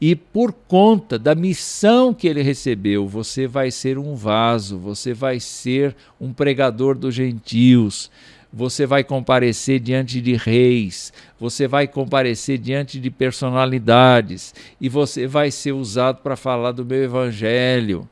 E 0.00 0.16
por 0.16 0.52
conta 0.52 1.18
da 1.18 1.34
missão 1.34 2.12
que 2.12 2.26
ele 2.26 2.42
recebeu, 2.42 3.06
você 3.06 3.46
vai 3.46 3.70
ser 3.70 3.98
um 3.98 4.14
vaso, 4.14 4.78
você 4.78 5.12
vai 5.12 5.38
ser 5.38 5.94
um 6.20 6.32
pregador 6.32 6.96
dos 6.96 7.14
gentios, 7.14 8.10
você 8.52 8.86
vai 8.86 9.04
comparecer 9.04 9.78
diante 9.78 10.20
de 10.20 10.34
reis, 10.34 11.12
você 11.38 11.68
vai 11.68 11.86
comparecer 11.86 12.58
diante 12.58 12.98
de 12.98 13.10
personalidades 13.10 14.54
e 14.80 14.88
você 14.88 15.26
vai 15.26 15.50
ser 15.50 15.72
usado 15.72 16.22
para 16.22 16.36
falar 16.36 16.72
do 16.72 16.84
meu 16.84 17.02
evangelho. 17.02 18.08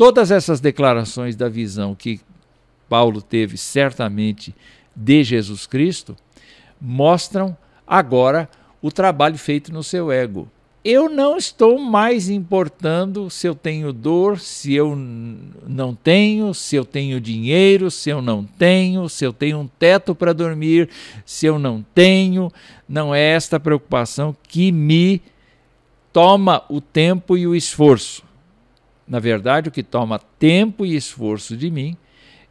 Todas 0.00 0.30
essas 0.30 0.60
declarações 0.60 1.36
da 1.36 1.46
visão 1.46 1.94
que 1.94 2.22
Paulo 2.88 3.20
teve 3.20 3.58
certamente 3.58 4.54
de 4.96 5.22
Jesus 5.22 5.66
Cristo 5.66 6.16
mostram 6.80 7.54
agora 7.86 8.48
o 8.80 8.90
trabalho 8.90 9.36
feito 9.36 9.70
no 9.70 9.82
seu 9.82 10.10
ego. 10.10 10.48
Eu 10.82 11.10
não 11.10 11.36
estou 11.36 11.78
mais 11.78 12.30
importando 12.30 13.28
se 13.28 13.46
eu 13.46 13.54
tenho 13.54 13.92
dor, 13.92 14.40
se 14.40 14.72
eu 14.72 14.96
não 14.96 15.94
tenho, 15.94 16.54
se 16.54 16.76
eu 16.76 16.86
tenho 16.86 17.20
dinheiro, 17.20 17.90
se 17.90 18.08
eu 18.08 18.22
não 18.22 18.42
tenho, 18.42 19.06
se 19.06 19.26
eu 19.26 19.34
tenho 19.34 19.58
um 19.58 19.68
teto 19.68 20.14
para 20.14 20.32
dormir, 20.32 20.88
se 21.26 21.44
eu 21.44 21.58
não 21.58 21.84
tenho. 21.94 22.50
Não 22.88 23.14
é 23.14 23.20
esta 23.20 23.60
preocupação 23.60 24.34
que 24.48 24.72
me 24.72 25.20
toma 26.10 26.64
o 26.70 26.80
tempo 26.80 27.36
e 27.36 27.46
o 27.46 27.54
esforço. 27.54 28.29
Na 29.10 29.18
verdade, 29.18 29.68
o 29.68 29.72
que 29.72 29.82
toma 29.82 30.20
tempo 30.38 30.86
e 30.86 30.94
esforço 30.94 31.56
de 31.56 31.68
mim 31.68 31.96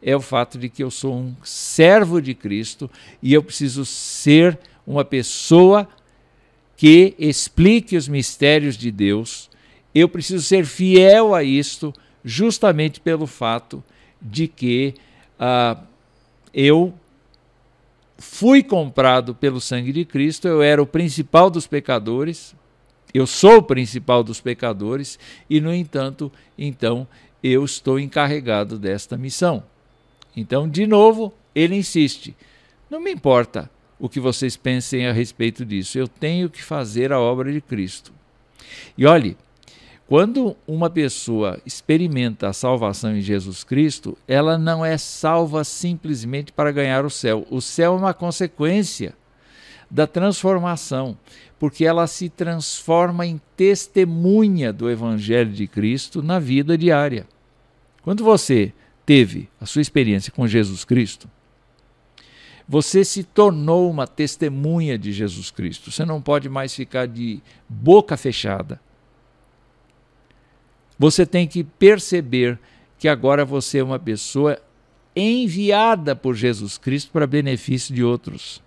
é 0.02 0.14
o 0.14 0.20
fato 0.20 0.58
de 0.58 0.68
que 0.68 0.84
eu 0.84 0.90
sou 0.90 1.14
um 1.14 1.34
servo 1.42 2.20
de 2.20 2.34
Cristo 2.34 2.90
e 3.22 3.32
eu 3.32 3.42
preciso 3.42 3.86
ser 3.86 4.58
uma 4.86 5.02
pessoa 5.02 5.88
que 6.76 7.14
explique 7.18 7.96
os 7.96 8.08
mistérios 8.08 8.76
de 8.76 8.90
Deus. 8.90 9.48
Eu 9.94 10.06
preciso 10.06 10.44
ser 10.44 10.66
fiel 10.66 11.34
a 11.34 11.42
isto, 11.42 11.94
justamente 12.22 13.00
pelo 13.00 13.26
fato 13.26 13.82
de 14.20 14.46
que 14.46 14.94
uh, 15.40 15.82
eu 16.52 16.92
fui 18.18 18.62
comprado 18.62 19.34
pelo 19.34 19.62
sangue 19.62 19.92
de 19.92 20.04
Cristo, 20.04 20.46
eu 20.46 20.60
era 20.60 20.82
o 20.82 20.86
principal 20.86 21.48
dos 21.48 21.66
pecadores, 21.66 22.54
eu 23.12 23.26
sou 23.26 23.58
o 23.58 23.62
principal 23.62 24.22
dos 24.22 24.40
pecadores 24.40 25.18
e, 25.48 25.60
no 25.60 25.74
entanto, 25.74 26.30
então 26.56 27.06
eu 27.42 27.64
estou 27.64 27.98
encarregado 27.98 28.78
desta 28.78 29.16
missão. 29.16 29.62
Então, 30.36 30.68
de 30.68 30.86
novo, 30.86 31.32
ele 31.54 31.74
insiste: 31.74 32.36
não 32.88 33.00
me 33.00 33.12
importa 33.12 33.70
o 33.98 34.08
que 34.08 34.20
vocês 34.20 34.56
pensem 34.56 35.06
a 35.06 35.12
respeito 35.12 35.64
disso. 35.64 35.98
Eu 35.98 36.08
tenho 36.08 36.48
que 36.48 36.62
fazer 36.62 37.12
a 37.12 37.20
obra 37.20 37.52
de 37.52 37.60
Cristo. 37.60 38.12
E 38.96 39.04
olhe, 39.04 39.36
quando 40.06 40.56
uma 40.66 40.90
pessoa 40.90 41.60
experimenta 41.64 42.48
a 42.48 42.52
salvação 42.52 43.16
em 43.16 43.20
Jesus 43.20 43.62
Cristo, 43.62 44.18
ela 44.26 44.58
não 44.58 44.84
é 44.84 44.98
salva 44.98 45.62
simplesmente 45.62 46.52
para 46.52 46.72
ganhar 46.72 47.04
o 47.04 47.10
céu. 47.10 47.46
O 47.50 47.60
céu 47.60 47.94
é 47.94 47.96
uma 47.96 48.14
consequência 48.14 49.14
da 49.90 50.06
transformação, 50.06 51.16
porque 51.60 51.84
ela 51.84 52.06
se 52.06 52.30
transforma 52.30 53.26
em 53.26 53.38
testemunha 53.54 54.72
do 54.72 54.90
Evangelho 54.90 55.52
de 55.52 55.66
Cristo 55.66 56.22
na 56.22 56.38
vida 56.38 56.76
diária. 56.76 57.28
Quando 58.00 58.24
você 58.24 58.72
teve 59.04 59.46
a 59.60 59.66
sua 59.66 59.82
experiência 59.82 60.32
com 60.32 60.48
Jesus 60.48 60.86
Cristo, 60.86 61.28
você 62.66 63.04
se 63.04 63.22
tornou 63.22 63.90
uma 63.90 64.06
testemunha 64.06 64.96
de 64.96 65.12
Jesus 65.12 65.50
Cristo. 65.50 65.90
Você 65.90 66.02
não 66.02 66.22
pode 66.22 66.48
mais 66.48 66.74
ficar 66.74 67.06
de 67.06 67.42
boca 67.68 68.16
fechada. 68.16 68.80
Você 70.98 71.26
tem 71.26 71.46
que 71.46 71.62
perceber 71.62 72.58
que 72.98 73.06
agora 73.06 73.44
você 73.44 73.78
é 73.78 73.84
uma 73.84 73.98
pessoa 73.98 74.58
enviada 75.14 76.16
por 76.16 76.34
Jesus 76.34 76.78
Cristo 76.78 77.10
para 77.10 77.26
benefício 77.26 77.94
de 77.94 78.02
outros. 78.02 78.62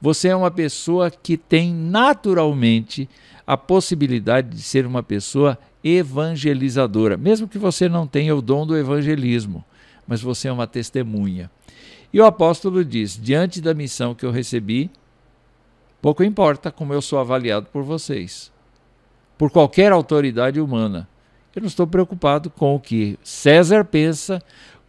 Você 0.00 0.28
é 0.28 0.36
uma 0.36 0.50
pessoa 0.50 1.10
que 1.10 1.36
tem 1.36 1.72
naturalmente 1.72 3.08
a 3.46 3.56
possibilidade 3.56 4.50
de 4.50 4.62
ser 4.62 4.86
uma 4.86 5.02
pessoa 5.02 5.58
evangelizadora, 5.82 7.16
mesmo 7.16 7.48
que 7.48 7.58
você 7.58 7.88
não 7.88 8.06
tenha 8.06 8.34
o 8.34 8.42
dom 8.42 8.66
do 8.66 8.76
evangelismo, 8.76 9.64
mas 10.06 10.20
você 10.20 10.48
é 10.48 10.52
uma 10.52 10.66
testemunha. 10.66 11.50
E 12.12 12.20
o 12.20 12.24
apóstolo 12.24 12.84
diz: 12.84 13.18
diante 13.20 13.60
da 13.60 13.74
missão 13.74 14.14
que 14.14 14.24
eu 14.24 14.30
recebi, 14.30 14.90
pouco 16.00 16.22
importa 16.22 16.70
como 16.70 16.92
eu 16.92 17.02
sou 17.02 17.18
avaliado 17.18 17.66
por 17.72 17.82
vocês, 17.82 18.52
por 19.38 19.50
qualquer 19.50 19.92
autoridade 19.92 20.60
humana. 20.60 21.08
Eu 21.54 21.60
não 21.60 21.68
estou 21.68 21.86
preocupado 21.86 22.48
com 22.48 22.74
o 22.74 22.80
que 22.80 23.18
César 23.22 23.84
pensa, 23.84 24.42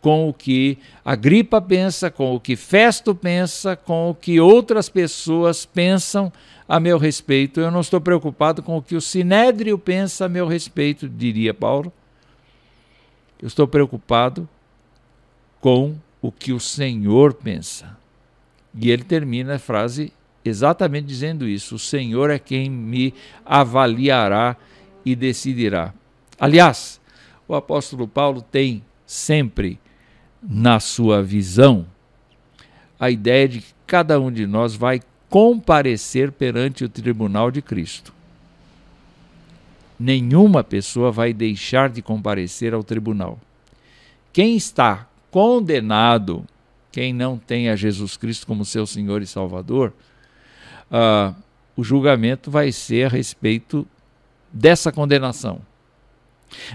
com 0.03 0.27
o 0.27 0.33
que 0.33 0.77
Agripa 1.05 1.61
pensa, 1.61 2.11
com 2.11 2.35
o 2.35 2.39
que 2.39 2.57
Festo 2.57 3.15
pensa, 3.15 3.73
com 3.77 4.09
o 4.09 4.13
que 4.13 4.37
outras 4.37 4.89
pessoas 4.89 5.65
pensam 5.65 6.29
a 6.67 6.77
meu 6.77 6.97
respeito. 6.97 7.61
Eu 7.61 7.71
não 7.71 7.79
estou 7.79 8.01
preocupado 8.01 8.61
com 8.61 8.77
o 8.77 8.81
que 8.81 8.97
o 8.97 9.01
Sinédrio 9.01 9.79
pensa 9.79 10.25
a 10.25 10.29
meu 10.29 10.45
respeito, 10.45 11.07
diria 11.07 11.53
Paulo. 11.53 11.91
Eu 13.41 13.47
estou 13.47 13.65
preocupado 13.65 14.47
com 15.61 15.95
o 16.21 16.33
que 16.33 16.51
o 16.51 16.59
Senhor 16.59 17.33
pensa. 17.35 17.97
E 18.77 18.91
ele 18.91 19.05
termina 19.05 19.55
a 19.55 19.59
frase 19.59 20.11
exatamente 20.43 21.05
dizendo 21.05 21.47
isso: 21.47 21.75
O 21.75 21.79
Senhor 21.79 22.29
é 22.29 22.37
quem 22.37 22.69
me 22.69 23.13
avaliará 23.45 24.57
e 25.05 25.15
decidirá. 25.15 25.93
Aliás, 26.37 26.99
o 27.47 27.55
apóstolo 27.55 28.05
Paulo 28.05 28.41
tem 28.41 28.83
sempre 29.05 29.79
na 30.43 30.79
sua 30.79 31.23
visão 31.23 31.86
a 32.99 33.10
ideia 33.10 33.47
de 33.47 33.60
que 33.62 33.73
cada 33.86 34.19
um 34.19 34.32
de 34.32 34.45
nós 34.45 34.75
vai 34.75 35.01
comparecer 35.29 36.32
perante 36.32 36.84
o 36.84 36.89
tribunal 36.89 37.51
de 37.51 37.62
Cristo. 37.62 38.13
Nenhuma 39.99 40.63
pessoa 40.63 41.12
vai 41.12 41.34
deixar 41.34 41.89
de 41.89 42.01
comparecer 42.01 42.73
ao 42.73 42.84
tribunal. 42.84 43.39
Quem 44.32 44.56
está 44.56 45.08
condenado, 45.32 46.45
quem 46.91 47.13
não 47.13 47.38
tem 47.38 47.69
a 47.69 47.75
Jesus 47.75 48.15
Cristo 48.15 48.47
como 48.47 48.63
seu 48.63 48.86
Senhor 48.86 49.21
e 49.21 49.27
Salvador, 49.27 49.93
uh, 50.91 51.36
o 51.75 51.84
julgamento 51.84 52.51
vai 52.51 52.71
ser 52.71 53.08
a 53.08 53.10
respeito 53.10 53.88
dessa 54.51 54.91
condenação. 54.91 55.60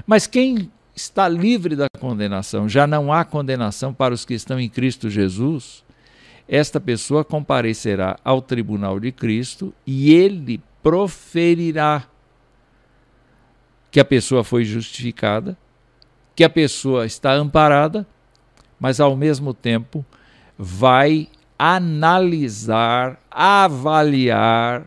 Mas 0.07 0.27
quem 0.27 0.71
está 1.03 1.29
livre 1.29 1.75
da 1.77 1.89
condenação, 1.99 2.69
já 2.69 2.87
não 2.87 3.13
há 3.13 3.25
condenação 3.25 3.93
para 3.95 4.15
os 4.15 4.25
que 4.25 4.35
estão 4.35 4.59
em 4.59 4.69
Cristo 4.69 5.09
Jesus, 5.09 5.85
esta 6.49 6.81
pessoa 6.81 7.25
comparecerá 7.25 8.19
ao 8.25 8.41
tribunal 8.41 8.99
de 8.99 9.13
Cristo 9.13 9.73
e 9.87 10.13
ele 10.13 10.61
proferirá 10.83 12.05
que 13.91 14.01
a 14.01 14.05
pessoa 14.05 14.43
foi 14.45 14.65
justificada, 14.65 15.57
que 16.35 16.45
a 16.45 16.51
pessoa 16.51 17.07
está 17.07 17.33
amparada 17.33 18.07
mas 18.79 19.01
ao 19.01 19.17
mesmo 19.17 19.53
tempo 19.53 20.05
vai 20.57 21.29
analisar, 21.59 23.19
avaliar 23.31 24.87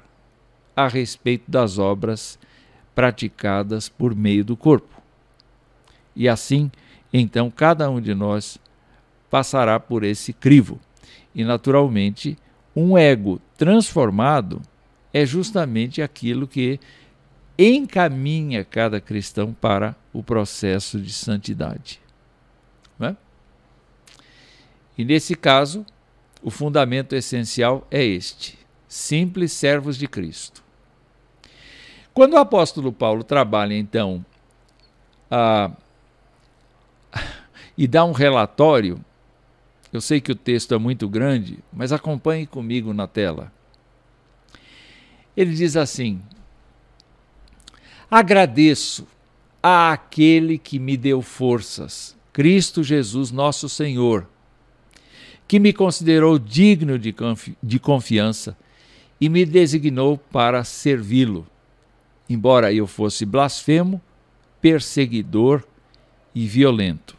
a 0.75 0.87
respeito 0.87 1.49
das 1.49 1.77
obras 1.77 2.39
praticadas 2.95 3.89
por 3.89 4.15
meio 4.15 4.45
do 4.45 4.55
corpo. 4.55 5.00
E 6.15 6.27
assim, 6.27 6.71
então, 7.13 7.49
cada 7.51 7.89
um 7.89 7.99
de 7.99 8.13
nós 8.13 8.57
passará 9.29 9.79
por 9.79 10.03
esse 10.03 10.33
crivo. 10.33 10.79
E, 11.33 11.43
naturalmente, 11.43 12.37
um 12.75 12.97
ego 12.97 13.41
transformado 13.57 14.61
é 15.13 15.25
justamente 15.25 16.01
aquilo 16.01 16.47
que 16.47 16.79
encaminha 17.57 18.63
cada 18.63 18.99
cristão 18.99 19.53
para 19.53 19.95
o 20.13 20.23
processo 20.23 20.99
de 20.99 21.11
santidade. 21.11 22.01
É? 22.99 23.15
E 24.97 25.03
nesse 25.03 25.35
caso, 25.35 25.85
o 26.41 26.49
fundamento 26.49 27.13
essencial 27.13 27.87
é 27.91 28.03
este: 28.03 28.57
simples 28.87 29.51
servos 29.51 29.97
de 29.97 30.07
Cristo. 30.07 30.63
Quando 32.13 32.33
o 32.33 32.37
apóstolo 32.37 32.91
Paulo 32.91 33.23
trabalha, 33.23 33.73
então, 33.73 34.25
a, 35.29 35.71
e 37.77 37.87
dá 37.87 38.03
um 38.05 38.11
relatório, 38.11 39.03
eu 39.91 40.01
sei 40.01 40.21
que 40.21 40.31
o 40.31 40.35
texto 40.35 40.73
é 40.73 40.77
muito 40.77 41.07
grande, 41.07 41.59
mas 41.71 41.91
acompanhe 41.91 42.45
comigo 42.45 42.93
na 42.93 43.07
tela. 43.07 43.51
Ele 45.35 45.53
diz 45.53 45.75
assim: 45.75 46.21
Agradeço 48.09 49.07
àquele 49.61 50.57
que 50.57 50.79
me 50.79 50.95
deu 50.95 51.21
forças, 51.21 52.15
Cristo 52.33 52.83
Jesus, 52.83 53.31
nosso 53.31 53.67
Senhor 53.67 54.27
que 55.51 55.59
me 55.59 55.73
considerou 55.73 56.39
digno 56.39 56.97
de, 56.97 57.11
confi 57.11 57.57
de 57.61 57.77
confiança 57.77 58.55
e 59.19 59.27
me 59.27 59.45
designou 59.45 60.17
para 60.17 60.63
servi-lo, 60.63 61.45
embora 62.29 62.71
eu 62.71 62.87
fosse 62.87 63.25
blasfemo, 63.25 64.01
perseguidor 64.61 65.61
e 66.33 66.47
violento. 66.47 67.17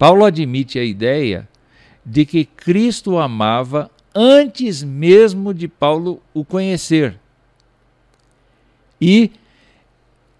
Paulo 0.00 0.24
admite 0.24 0.78
a 0.78 0.82
ideia 0.82 1.46
de 2.06 2.24
que 2.24 2.46
Cristo 2.46 3.12
o 3.12 3.18
amava 3.18 3.90
antes 4.14 4.82
mesmo 4.82 5.52
de 5.52 5.68
Paulo 5.68 6.22
o 6.32 6.42
conhecer. 6.42 7.20
E 8.98 9.30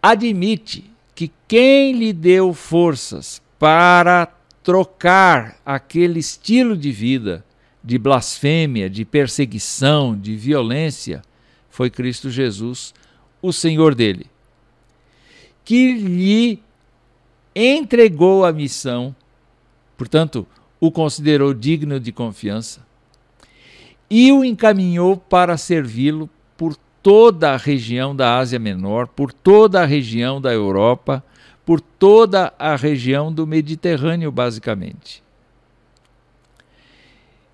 admite 0.03 0.91
que 1.15 1.31
quem 1.47 1.93
lhe 1.93 2.11
deu 2.11 2.55
forças 2.55 3.43
para 3.59 4.33
trocar 4.63 5.61
aquele 5.63 6.21
estilo 6.21 6.75
de 6.75 6.91
vida 6.91 7.45
de 7.85 7.99
blasfêmia, 7.99 8.89
de 8.89 9.05
perseguição, 9.05 10.19
de 10.19 10.37
violência, 10.37 11.21
foi 11.69 11.91
Cristo 11.91 12.31
Jesus, 12.31 12.95
o 13.43 13.53
Senhor 13.53 13.95
dele, 13.95 14.25
que 15.67 15.93
lhe 15.93 16.63
entregou 17.55 18.47
a 18.47 18.53
missão, 18.55 19.15
portanto, 20.01 20.47
o 20.81 20.91
considerou 20.91 21.53
digno 21.53 22.01
de 22.01 22.11
confiança 22.11 22.81
e 24.09 24.33
o 24.33 24.43
encaminhou 24.43 25.15
para 25.15 25.59
servi-lo 25.59 26.27
por 26.57 26.75
toda 27.03 27.53
a 27.53 27.59
região 27.59 28.17
da 28.17 28.39
Ásia 28.39 28.59
Menor, 28.59 29.09
por 29.09 29.31
toda 29.31 29.83
a 29.83 29.85
região 29.85 30.41
da 30.41 30.55
Europa, 30.55 31.23
por 31.67 31.83
toda 31.83 32.51
a 32.59 32.77
região 32.77 33.31
do 33.31 33.47
Mediterrâneo, 33.47 34.33
basicamente. 34.33 35.23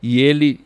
E 0.01 0.21
ele 0.21 0.61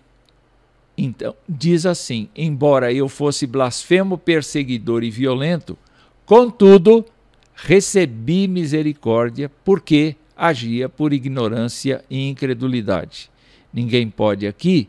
então 0.99 1.35
diz 1.49 1.87
assim: 1.87 2.29
embora 2.37 2.93
eu 2.93 3.09
fosse 3.09 3.47
blasfemo, 3.47 4.19
perseguidor 4.19 5.03
e 5.03 5.11
violento, 5.11 5.79
contudo 6.27 7.07
recebi 7.55 8.47
misericórdia, 8.47 9.51
porque 9.65 10.17
agia 10.41 10.89
por 10.89 11.13
ignorância 11.13 12.03
e 12.09 12.27
incredulidade. 12.27 13.31
Ninguém 13.71 14.09
pode 14.09 14.47
aqui 14.47 14.89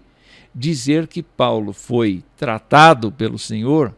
dizer 0.55 1.07
que 1.07 1.21
Paulo 1.21 1.73
foi 1.73 2.23
tratado 2.37 3.11
pelo 3.11 3.37
Senhor 3.37 3.93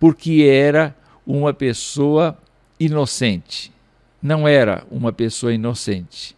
porque 0.00 0.48
era 0.50 0.96
uma 1.24 1.54
pessoa 1.54 2.36
inocente. 2.78 3.72
Não 4.20 4.48
era 4.48 4.84
uma 4.90 5.12
pessoa 5.12 5.54
inocente. 5.54 6.36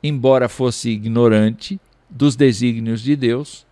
Embora 0.00 0.48
fosse 0.48 0.90
ignorante 0.90 1.80
dos 2.08 2.36
desígnios 2.36 3.00
de 3.00 3.16
Deus, 3.16 3.66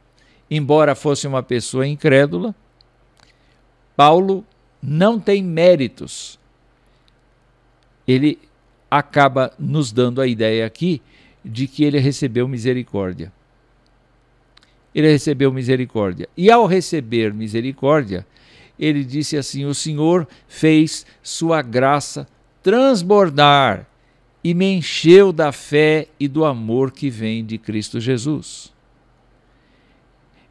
embora 0.51 0.97
fosse 0.97 1.27
uma 1.27 1.43
pessoa 1.43 1.87
incrédula, 1.87 2.53
Paulo 3.97 4.45
não 4.83 5.21
tem 5.21 5.41
méritos. 5.43 6.39
Ele 8.09 8.39
acaba 8.91 9.53
nos 9.59 9.93
dando 9.93 10.21
a 10.21 10.27
ideia 10.27 10.67
aqui 10.67 11.01
de 11.45 11.67
que 11.67 11.85
ele 11.85 11.99
recebeu 11.99 12.49
misericórdia 12.49 13.33
ele 14.95 15.11
recebeu 15.11 15.53
misericórdia. 15.53 16.29
E 16.37 16.51
ao 16.51 16.67
receber 16.67 17.33
misericórdia, 17.33 18.27
ele 18.79 19.05
disse 19.05 19.37
assim: 19.37 19.65
O 19.65 19.75
Senhor 19.75 20.27
fez 20.49 21.07
sua 21.23 21.63
graça 21.63 22.27
transbordar 22.63 23.87
e 24.43 24.55
me 24.55 24.75
encheu 24.75 25.33
da 25.33 25.53
fé 25.53 26.09
e 26.19 26.27
do 26.27 26.45
amor 26.45 26.91
que 26.91 27.09
vem 27.09 27.45
de 27.45 27.59
Cristo 27.59 28.01
Jesus. 28.01 28.73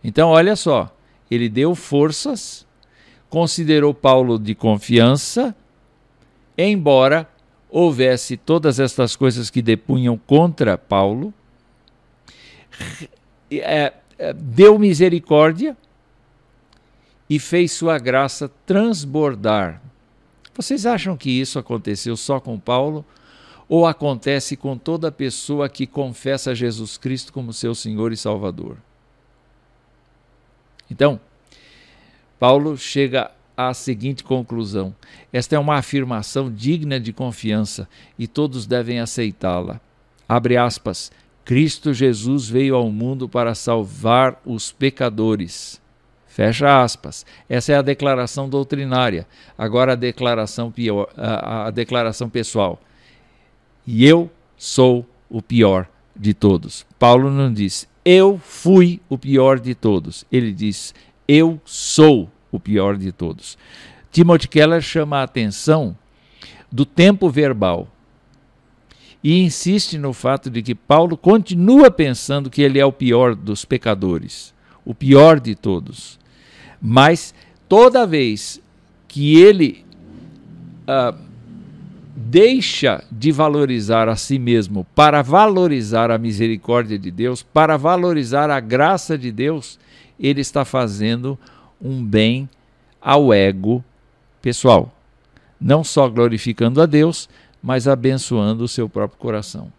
Então, 0.04 0.30
olha 0.30 0.56
só, 0.56 0.96
ele 1.30 1.50
deu 1.50 1.76
forças, 1.76 2.66
considerou 3.30 3.94
Paulo 3.94 4.40
de 4.40 4.56
confiança, 4.56 5.56
embora 6.58 7.30
houvesse 7.70 8.36
todas 8.36 8.80
estas 8.80 9.16
coisas 9.16 9.50
que 9.50 9.62
depunham 9.62 10.18
contra 10.18 10.78
Paulo, 10.78 11.34
é, 13.52 13.94
eh, 14.18 14.34
deu 14.34 14.80
misericórdia 14.80 15.78
e 17.30 17.38
fez 17.38 17.72
sua 17.72 18.00
graça 18.00 18.50
transbordar. 18.66 19.82
Vocês 20.56 20.86
acham 20.86 21.16
que 21.16 21.30
isso 21.30 21.60
aconteceu 21.60 22.18
só 22.18 22.40
com 22.40 22.60
Paulo? 22.60 23.06
Ou 23.68 23.86
acontece 23.86 24.58
com 24.58 24.76
toda 24.76 25.12
pessoa 25.12 25.70
que 25.70 25.86
confessa 25.86 26.56
Jesus 26.56 26.98
Cristo 26.98 27.32
como 27.32 27.54
seu 27.54 27.76
Senhor 27.76 28.12
e 28.12 28.18
Salvador? 28.18 28.78
Então, 30.90 31.20
Paulo 32.40 32.76
chega 32.76 33.30
à 33.60 33.74
seguinte 33.74 34.24
conclusão: 34.24 34.96
esta 35.34 35.58
é 35.58 35.60
uma 35.60 35.76
afirmação 35.76 36.50
digna 36.50 36.98
de 36.98 37.12
confiança 37.12 37.90
e 38.18 38.26
todos 38.26 38.66
devem 38.66 39.02
aceitá-la. 39.02 39.82
Abre 40.28 40.56
aspas. 40.56 41.12
Cristo 41.44 41.94
Jesus 41.94 42.48
veio 42.48 42.76
ao 42.76 42.90
mundo 42.92 43.28
para 43.28 43.54
salvar 43.56 44.40
os 44.46 44.72
pecadores. 44.72 45.82
Fecha 46.28 46.82
aspas. 46.82 47.26
Essa 47.50 47.74
é 47.74 47.76
a 47.76 47.82
declaração 47.82 48.48
doutrinária. 48.48 49.28
Agora 49.58 49.94
a 49.94 49.96
declaração, 49.96 50.72
pior, 50.72 51.10
a, 51.18 51.68
a 51.68 51.72
declaração 51.72 52.30
pessoal. 52.30 52.80
E 53.86 54.06
eu 54.06 54.32
sou 54.56 55.06
o 55.28 55.42
pior 55.42 55.90
de 56.16 56.34
todos. 56.34 56.86
Paulo 57.00 57.32
não 57.32 57.52
diz, 57.52 57.90
eu 58.06 58.40
fui 58.42 59.02
o 59.10 59.18
pior 59.18 59.60
de 59.60 59.74
todos. 59.74 60.24
Ele 60.32 60.54
diz, 60.54 60.94
eu 61.28 61.60
sou 61.66 62.30
o 62.52 62.60
pior 62.60 62.98
de 62.98 63.12
todos. 63.12 63.58
Timothy 64.12 64.48
Keller 64.48 64.82
chama 64.82 65.18
a 65.18 65.24
atenção 65.24 65.96
do 66.72 66.86
tempo 66.86 67.30
verbal 67.30 67.88
e 69.24 69.42
insiste 69.42 69.98
no 69.98 70.14
fato 70.14 70.50
de 70.50 70.62
que 70.62 70.74
Paulo 70.74 71.18
continua 71.18 71.92
pensando 71.92 72.50
que 72.50 72.62
ele 72.62 72.80
é 72.80 72.86
o 72.86 72.92
pior 72.92 73.36
dos 73.36 73.66
pecadores, 73.66 74.54
o 74.86 74.96
pior 74.96 75.40
de 75.40 75.56
todos. 75.56 76.18
Mas 76.82 77.34
toda 77.68 78.08
vez 78.08 78.62
que 79.08 79.38
ele 79.42 79.86
uh, 80.88 81.18
deixa 82.16 83.04
de 83.12 83.32
valorizar 83.32 84.08
a 84.08 84.16
si 84.16 84.40
mesmo 84.40 84.86
para 84.96 85.22
valorizar 85.22 86.12
a 86.12 86.18
misericórdia 86.18 86.98
de 86.98 87.12
Deus, 87.12 87.44
para 87.44 87.76
valorizar 87.76 88.50
a 88.50 88.60
graça 88.60 89.18
de 89.18 89.32
Deus, 89.32 89.78
ele 90.20 90.42
está 90.42 90.64
fazendo 90.64 91.32
um 91.32 91.59
bem 91.82 92.50
ao 93.02 93.34
ego 93.34 93.84
pessoal. 94.42 94.94
Não 95.60 95.84
só 95.84 96.08
glorificando 96.08 96.82
a 96.82 96.86
Deus, 96.86 97.30
mas 97.62 97.88
abençoando 97.88 98.64
o 98.64 98.68
seu 98.68 98.88
próprio 98.88 99.20
coração. 99.20 99.72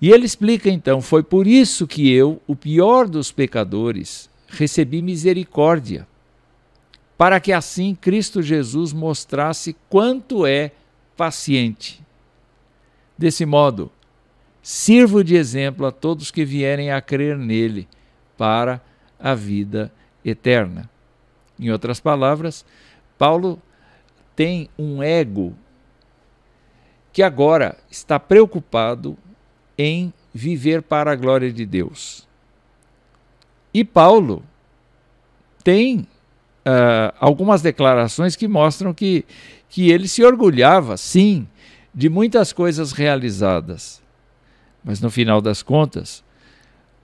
E 0.00 0.10
ele 0.10 0.26
explica 0.26 0.70
então: 0.70 1.00
foi 1.00 1.22
por 1.22 1.46
isso 1.46 1.86
que 1.86 2.10
eu, 2.12 2.40
o 2.46 2.54
pior 2.54 3.08
dos 3.08 3.32
pecadores, 3.32 4.28
recebi 4.48 5.02
misericórdia, 5.02 6.06
para 7.16 7.40
que 7.40 7.52
assim 7.52 7.94
Cristo 7.94 8.42
Jesus 8.42 8.92
mostrasse 8.92 9.76
quanto 9.88 10.46
é 10.46 10.72
paciente. 11.16 12.00
Desse 13.16 13.44
modo, 13.44 13.90
sirvo 14.62 15.24
de 15.24 15.34
exemplo 15.34 15.84
a 15.84 15.90
todos 15.90 16.30
que 16.30 16.44
vierem 16.44 16.92
a 16.92 17.00
crer 17.00 17.36
nele 17.36 17.88
para 18.36 18.80
a 19.18 19.34
vida 19.34 19.92
eterna. 20.24 20.88
Em 21.58 21.70
outras 21.70 22.00
palavras, 22.00 22.64
Paulo 23.16 23.60
tem 24.36 24.68
um 24.78 25.02
ego 25.02 25.54
que 27.12 27.22
agora 27.22 27.76
está 27.90 28.18
preocupado 28.20 29.16
em 29.76 30.12
viver 30.32 30.82
para 30.82 31.10
a 31.10 31.16
glória 31.16 31.52
de 31.52 31.66
Deus. 31.66 32.28
E 33.74 33.84
Paulo 33.84 34.42
tem 35.64 36.00
uh, 36.00 37.14
algumas 37.18 37.62
declarações 37.62 38.36
que 38.36 38.46
mostram 38.46 38.94
que, 38.94 39.24
que 39.68 39.90
ele 39.90 40.06
se 40.06 40.24
orgulhava, 40.24 40.96
sim, 40.96 41.46
de 41.92 42.08
muitas 42.08 42.52
coisas 42.52 42.92
realizadas. 42.92 44.00
Mas 44.84 45.00
no 45.00 45.10
final 45.10 45.40
das 45.40 45.62
contas, 45.62 46.22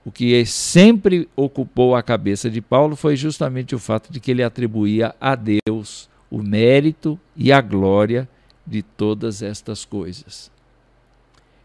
o 0.05 0.11
que 0.11 0.45
sempre 0.45 1.27
ocupou 1.35 1.95
a 1.95 2.03
cabeça 2.03 2.47
de 2.47 2.61
Paulo 2.61 2.95
foi 2.95 3.15
justamente 3.15 3.73
o 3.73 3.79
fato 3.79 4.13
de 4.13 4.19
que 4.19 4.29
ele 4.29 4.43
atribuía 4.43 5.15
a 5.19 5.35
Deus 5.35 6.07
o 6.29 6.43
mérito 6.43 7.19
e 7.35 7.51
a 7.51 7.59
glória 7.59 8.29
de 8.65 8.83
todas 8.83 9.41
estas 9.41 9.83
coisas. 9.83 10.51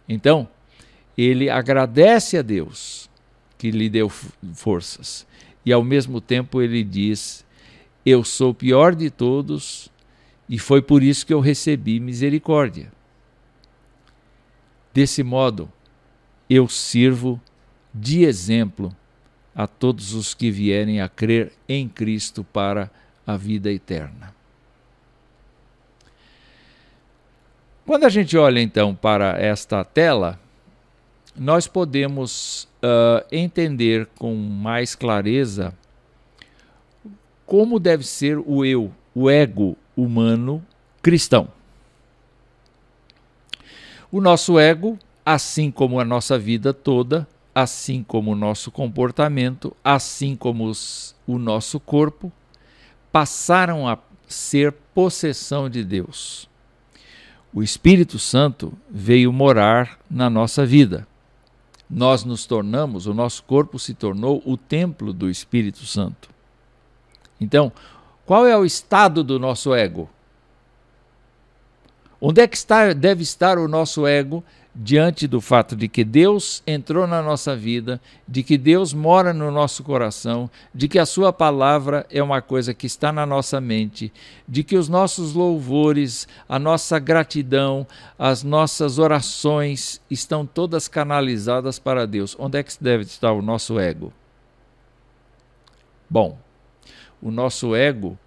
Então, 0.09 0.49
ele 1.19 1.51
agradece 1.51 2.39
a 2.39 2.43
Deus 2.43 3.11
que 3.59 3.71
lhe 3.71 3.91
deu 3.91 4.09
forças 4.09 5.27
e 5.65 5.73
ao 5.73 5.85
mesmo 5.85 6.19
tempo 6.19 6.63
ele 6.63 6.83
diz: 6.83 7.45
Eu 8.07 8.25
sou 8.25 8.51
o 8.51 8.55
pior 8.55 8.95
de 8.95 9.11
todos 9.11 9.91
e 10.49 10.59
foi 10.59 10.81
por 10.81 11.03
isso 11.03 11.27
que 11.27 11.35
eu 11.35 11.41
recebi 11.41 12.01
misericórdia. 12.01 12.91
Desse 14.95 15.23
modo, 15.23 15.71
eu 16.49 16.67
sirvo 16.69 17.41
de 17.93 18.25
exemplo 18.25 18.95
a 19.55 19.67
todos 19.67 20.15
os 20.15 20.35
que 20.35 20.51
vierem 20.51 21.01
a 21.01 21.09
crer 21.09 21.53
em 21.69 21.89
Cristo 21.89 22.45
para 22.45 22.91
a 23.27 23.37
vida 23.37 23.71
eterna. 23.71 24.35
Quando 27.87 28.05
a 28.05 28.09
gente 28.09 28.37
olha 28.37 28.61
então 28.61 28.95
para 28.95 29.39
esta 29.41 29.85
tela, 29.85 30.39
nós 31.37 31.67
podemos 31.67 32.69
uh, 32.83 33.25
entender 33.33 34.07
com 34.19 34.35
mais 34.35 34.95
clareza 34.95 35.75
como 37.45 37.81
deve 37.81 38.07
ser 38.07 38.39
o 38.39 38.65
eu, 38.65 38.93
o 39.13 39.29
ego 39.29 39.77
humano 39.97 40.65
cristão. 41.03 41.49
O 44.13 44.21
nosso 44.21 44.59
ego, 44.59 44.99
assim 45.25 45.71
como 45.71 45.99
a 45.99 46.05
nossa 46.05 46.39
vida 46.39 46.73
toda, 46.73 47.27
assim 47.63 48.03
como 48.03 48.33
o 48.33 48.37
nosso 48.37 48.71
comportamento, 48.71 49.77
assim 49.85 50.37
como 50.37 50.65
os, 50.65 51.15
o 51.27 51.39
nosso 51.39 51.79
corpo, 51.79 52.33
passaram 53.13 53.89
a 53.89 53.99
ser 54.27 54.73
possessão 54.95 55.69
de 55.69 55.85
Deus. 55.85 56.49
O 57.53 57.63
Espírito 57.63 58.19
Santo 58.19 58.73
veio 58.89 59.33
morar 59.33 59.99
na 60.09 60.31
nossa 60.31 60.65
vida. 60.65 61.07
Nós 61.89 62.25
nos 62.25 62.47
tornamos, 62.47 63.07
o 63.07 63.15
nosso 63.15 63.43
corpo 63.43 63.79
se 63.79 63.95
tornou 63.95 64.41
o 64.47 64.57
templo 64.57 65.13
do 65.13 65.29
Espírito 65.29 65.85
Santo. 65.85 66.31
Então, 67.41 67.73
qual 68.25 68.47
é 68.47 68.57
o 68.57 68.65
estado 68.65 69.25
do 69.25 69.41
nosso 69.41 69.75
ego? 69.75 70.09
Onde 72.21 72.43
é 72.43 72.47
que 72.47 72.57
está, 72.57 72.93
deve 72.93 73.23
estar 73.23 73.59
o 73.59 73.67
nosso 73.67 74.07
ego 74.07 74.45
diante 74.75 75.27
do 75.27 75.41
fato 75.41 75.75
de 75.75 75.89
que 75.89 76.05
Deus 76.05 76.63
entrou 76.67 77.07
na 77.07 77.21
nossa 77.21 77.57
vida, 77.57 78.01
de 78.27 78.43
que 78.43 78.57
Deus 78.57 78.93
mora 78.93 79.33
no 79.33 79.51
nosso 79.51 79.83
coração, 79.83 80.49
de 80.73 80.87
que 80.87 80.99
a 80.99 81.07
Sua 81.07 81.33
palavra 81.33 82.07
é 82.11 82.23
uma 82.23 82.41
coisa 82.41 82.73
que 82.73 82.87
está 82.87 83.11
na 83.11 83.27
nossa 83.27 83.61
mente, 83.61 84.13
de 84.47 84.63
que 84.63 84.77
os 84.77 84.89
nossos 84.89 85.35
louvores, 85.35 86.29
a 86.49 86.59
nossa 86.59 86.99
gratidão, 86.99 87.87
as 88.19 88.43
nossas 88.43 88.99
orações 88.99 90.01
estão 90.11 90.47
todas 90.47 90.87
canalizadas 90.89 91.79
para 91.79 92.07
Deus. 92.07 92.37
Onde 92.39 92.59
é 92.59 92.63
que 92.63 92.73
deve 92.81 93.05
estar 93.05 93.33
o 93.33 93.43
nosso 93.43 93.79
ego? 93.79 94.13
Bom, 96.09 96.39
o 97.21 97.31
nosso 97.31 97.75
ego 97.75 98.19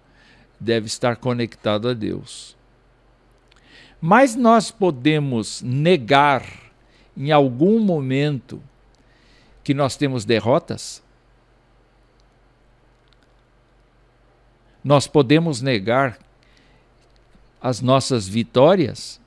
deve 0.60 0.86
estar 0.86 1.16
conectado 1.16 1.88
a 1.88 1.94
Deus. 1.94 2.56
Mas 4.06 4.36
nós 4.36 4.70
podemos 4.70 5.62
negar 5.62 6.44
em 7.16 7.32
algum 7.32 7.80
momento 7.80 8.62
que 9.62 9.72
nós 9.72 9.96
temos 9.96 10.26
derrotas? 10.26 11.02
Nós 14.84 15.06
podemos 15.06 15.62
negar 15.62 16.18
as 17.62 17.80
nossas 17.80 18.28
vitórias? 18.28 19.18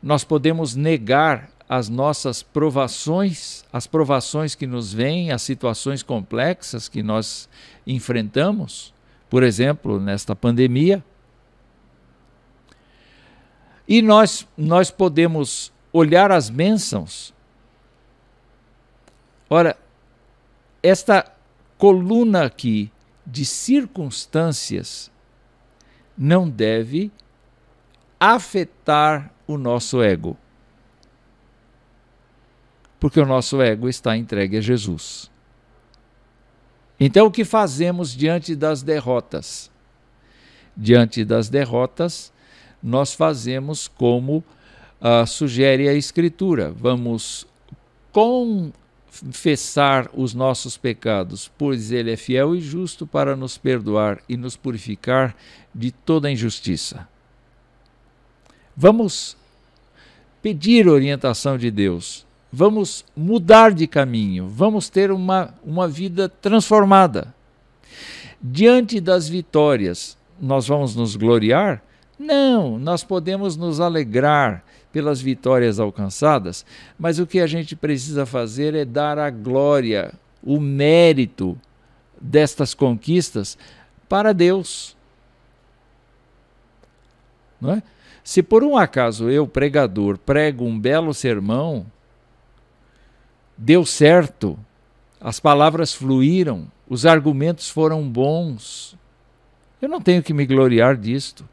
Nós 0.00 0.22
podemos 0.22 0.76
negar 0.76 1.50
as 1.68 1.88
nossas 1.88 2.44
provações, 2.44 3.64
as 3.72 3.84
provações 3.84 4.54
que 4.54 4.64
nos 4.64 4.92
vêm, 4.92 5.32
as 5.32 5.42
situações 5.42 6.04
complexas 6.04 6.88
que 6.88 7.02
nós 7.02 7.48
enfrentamos? 7.84 8.94
Por 9.28 9.42
exemplo, 9.42 9.98
nesta 9.98 10.36
pandemia, 10.36 11.04
e 13.90 14.00
nós, 14.00 14.46
nós 14.56 14.88
podemos 14.88 15.72
olhar 15.92 16.30
as 16.30 16.48
bênçãos. 16.48 17.34
Ora, 19.50 19.76
esta 20.80 21.28
coluna 21.76 22.44
aqui 22.44 22.92
de 23.26 23.44
circunstâncias 23.44 25.10
não 26.16 26.48
deve 26.48 27.10
afetar 28.20 29.32
o 29.44 29.58
nosso 29.58 30.00
ego. 30.00 30.38
Porque 33.00 33.18
o 33.18 33.26
nosso 33.26 33.60
ego 33.60 33.88
está 33.88 34.16
entregue 34.16 34.58
a 34.58 34.60
Jesus. 34.60 35.28
Então, 37.00 37.26
o 37.26 37.30
que 37.30 37.44
fazemos 37.44 38.14
diante 38.14 38.54
das 38.54 38.84
derrotas? 38.84 39.68
Diante 40.76 41.24
das 41.24 41.48
derrotas, 41.48 42.32
nós 42.82 43.14
fazemos 43.14 43.88
como 43.88 44.44
uh, 45.00 45.26
sugere 45.26 45.88
a 45.88 45.94
Escritura. 45.94 46.72
Vamos 46.72 47.46
confessar 48.12 50.10
os 50.14 50.34
nossos 50.34 50.76
pecados, 50.76 51.50
pois 51.58 51.92
Ele 51.92 52.12
é 52.12 52.16
fiel 52.16 52.54
e 52.54 52.60
justo 52.60 53.06
para 53.06 53.36
nos 53.36 53.58
perdoar 53.58 54.20
e 54.28 54.36
nos 54.36 54.56
purificar 54.56 55.36
de 55.74 55.90
toda 55.90 56.30
injustiça. 56.30 57.08
Vamos 58.76 59.36
pedir 60.42 60.88
orientação 60.88 61.58
de 61.58 61.70
Deus. 61.70 62.26
Vamos 62.52 63.04
mudar 63.16 63.72
de 63.72 63.86
caminho, 63.86 64.48
vamos 64.48 64.88
ter 64.88 65.12
uma, 65.12 65.54
uma 65.64 65.86
vida 65.86 66.28
transformada. 66.28 67.32
Diante 68.42 69.00
das 69.00 69.28
vitórias, 69.28 70.18
nós 70.40 70.66
vamos 70.66 70.96
nos 70.96 71.14
gloriar, 71.14 71.80
não, 72.20 72.78
nós 72.78 73.02
podemos 73.02 73.56
nos 73.56 73.80
alegrar 73.80 74.62
pelas 74.92 75.22
vitórias 75.22 75.80
alcançadas, 75.80 76.66
mas 76.98 77.18
o 77.18 77.26
que 77.26 77.40
a 77.40 77.46
gente 77.46 77.74
precisa 77.74 78.26
fazer 78.26 78.74
é 78.74 78.84
dar 78.84 79.18
a 79.18 79.30
glória, 79.30 80.12
o 80.42 80.60
mérito 80.60 81.58
destas 82.20 82.74
conquistas 82.74 83.56
para 84.06 84.34
Deus. 84.34 84.94
Não 87.58 87.72
é? 87.72 87.82
Se 88.22 88.42
por 88.42 88.62
um 88.62 88.76
acaso 88.76 89.30
eu, 89.30 89.46
pregador, 89.46 90.18
prego 90.18 90.66
um 90.66 90.78
belo 90.78 91.14
sermão, 91.14 91.86
deu 93.56 93.86
certo, 93.86 94.58
as 95.18 95.40
palavras 95.40 95.94
fluíram, 95.94 96.70
os 96.86 97.06
argumentos 97.06 97.70
foram 97.70 98.06
bons, 98.06 98.94
eu 99.80 99.88
não 99.88 100.02
tenho 100.02 100.22
que 100.22 100.34
me 100.34 100.44
gloriar 100.44 100.98
disto. 100.98 101.48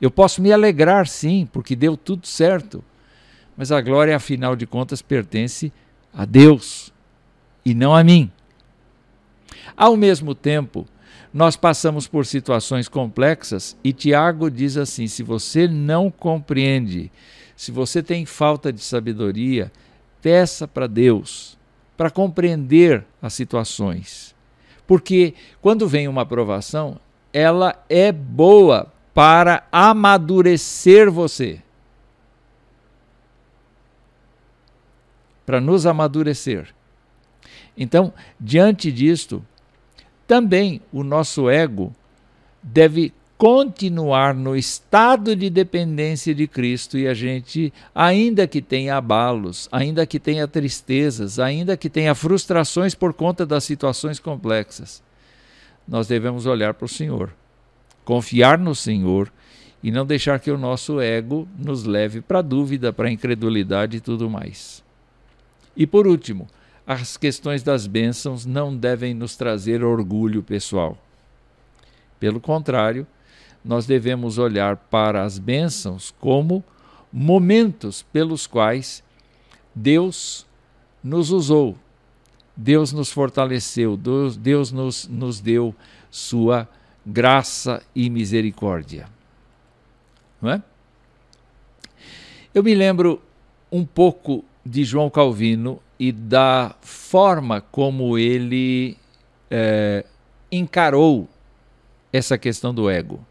Eu 0.00 0.10
posso 0.10 0.42
me 0.42 0.52
alegrar, 0.52 1.06
sim, 1.06 1.48
porque 1.50 1.74
deu 1.74 1.96
tudo 1.96 2.26
certo. 2.26 2.84
Mas 3.56 3.72
a 3.72 3.80
glória, 3.80 4.14
afinal 4.14 4.54
de 4.54 4.66
contas, 4.66 5.00
pertence 5.00 5.72
a 6.12 6.24
Deus 6.24 6.92
e 7.64 7.74
não 7.74 7.94
a 7.94 8.04
mim. 8.04 8.30
Ao 9.76 9.96
mesmo 9.96 10.34
tempo, 10.34 10.86
nós 11.32 11.56
passamos 11.56 12.06
por 12.06 12.26
situações 12.26 12.88
complexas 12.88 13.76
e 13.82 13.92
Tiago 13.92 14.50
diz 14.50 14.76
assim: 14.76 15.06
se 15.06 15.22
você 15.22 15.66
não 15.66 16.10
compreende, 16.10 17.10
se 17.56 17.70
você 17.70 18.02
tem 18.02 18.26
falta 18.26 18.72
de 18.72 18.80
sabedoria, 18.80 19.72
peça 20.20 20.68
para 20.68 20.86
Deus 20.86 21.56
para 21.96 22.10
compreender 22.10 23.04
as 23.22 23.32
situações. 23.32 24.34
Porque 24.86 25.34
quando 25.60 25.88
vem 25.88 26.06
uma 26.06 26.22
aprovação, 26.22 26.98
ela 27.32 27.82
é 27.88 28.12
boa 28.12 28.92
para 29.16 29.66
amadurecer 29.72 31.10
você. 31.10 31.62
Para 35.46 35.58
nos 35.58 35.86
amadurecer. 35.86 36.68
Então, 37.74 38.12
diante 38.38 38.92
disto, 38.92 39.42
também 40.26 40.82
o 40.92 41.02
nosso 41.02 41.48
ego 41.48 41.94
deve 42.62 43.10
continuar 43.38 44.34
no 44.34 44.54
estado 44.54 45.34
de 45.34 45.48
dependência 45.48 46.34
de 46.34 46.46
Cristo 46.46 46.98
e 46.98 47.08
a 47.08 47.14
gente, 47.14 47.72
ainda 47.94 48.46
que 48.46 48.60
tenha 48.60 48.98
abalos, 48.98 49.66
ainda 49.72 50.06
que 50.06 50.20
tenha 50.20 50.46
tristezas, 50.46 51.38
ainda 51.38 51.74
que 51.74 51.88
tenha 51.88 52.14
frustrações 52.14 52.94
por 52.94 53.14
conta 53.14 53.46
das 53.46 53.64
situações 53.64 54.18
complexas, 54.18 55.02
nós 55.88 56.06
devemos 56.06 56.44
olhar 56.44 56.74
para 56.74 56.84
o 56.84 56.88
Senhor 56.88 57.32
confiar 58.06 58.56
no 58.56 58.72
Senhor 58.72 59.30
e 59.82 59.90
não 59.90 60.06
deixar 60.06 60.38
que 60.38 60.50
o 60.50 60.56
nosso 60.56 61.00
ego 61.00 61.46
nos 61.58 61.84
leve 61.84 62.20
para 62.20 62.40
dúvida, 62.40 62.92
para 62.92 63.10
incredulidade 63.10 63.96
e 63.96 64.00
tudo 64.00 64.30
mais. 64.30 64.82
E 65.76 65.86
por 65.86 66.06
último, 66.06 66.46
as 66.86 67.16
questões 67.16 67.64
das 67.64 67.86
bênçãos 67.86 68.46
não 68.46 68.74
devem 68.74 69.12
nos 69.12 69.36
trazer 69.36 69.82
orgulho 69.84 70.40
pessoal. 70.40 70.96
Pelo 72.18 72.40
contrário, 72.40 73.06
nós 73.64 73.86
devemos 73.86 74.38
olhar 74.38 74.76
para 74.76 75.24
as 75.24 75.36
bênçãos 75.36 76.14
como 76.20 76.64
momentos 77.12 78.02
pelos 78.12 78.46
quais 78.46 79.02
Deus 79.74 80.46
nos 81.02 81.32
usou, 81.32 81.76
Deus 82.56 82.92
nos 82.92 83.10
fortaleceu, 83.10 83.96
Deus, 83.96 84.36
Deus 84.36 84.70
nos, 84.70 85.08
nos 85.08 85.40
deu 85.40 85.74
sua 86.08 86.68
graça 87.06 87.80
e 87.94 88.10
misericórdia. 88.10 89.08
Não 90.42 90.50
é? 90.50 90.62
Eu 92.52 92.64
me 92.64 92.74
lembro 92.74 93.22
um 93.70 93.84
pouco 93.84 94.44
de 94.64 94.84
João 94.84 95.08
Calvino 95.08 95.80
e 95.98 96.10
da 96.10 96.74
forma 96.80 97.60
como 97.60 98.18
ele 98.18 98.96
é, 99.50 100.04
encarou 100.50 101.28
essa 102.12 102.36
questão 102.36 102.74
do 102.74 102.90
ego. 102.90 103.24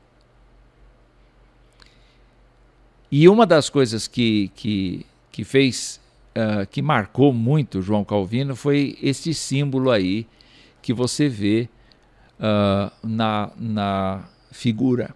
E 3.12 3.28
uma 3.28 3.46
das 3.46 3.70
coisas 3.70 4.08
que, 4.08 4.52
que, 4.56 5.06
que 5.32 5.44
fez, 5.44 6.00
uh, 6.36 6.66
que 6.68 6.82
marcou 6.82 7.32
muito 7.32 7.82
João 7.82 8.04
Calvino 8.04 8.56
foi 8.56 8.98
este 9.02 9.34
símbolo 9.34 9.92
aí 9.92 10.28
que 10.82 10.94
você 10.94 11.30
vê 11.30 11.70
uh, 12.40 12.92
na, 13.04 13.52
na 13.58 14.24
figura, 14.52 15.16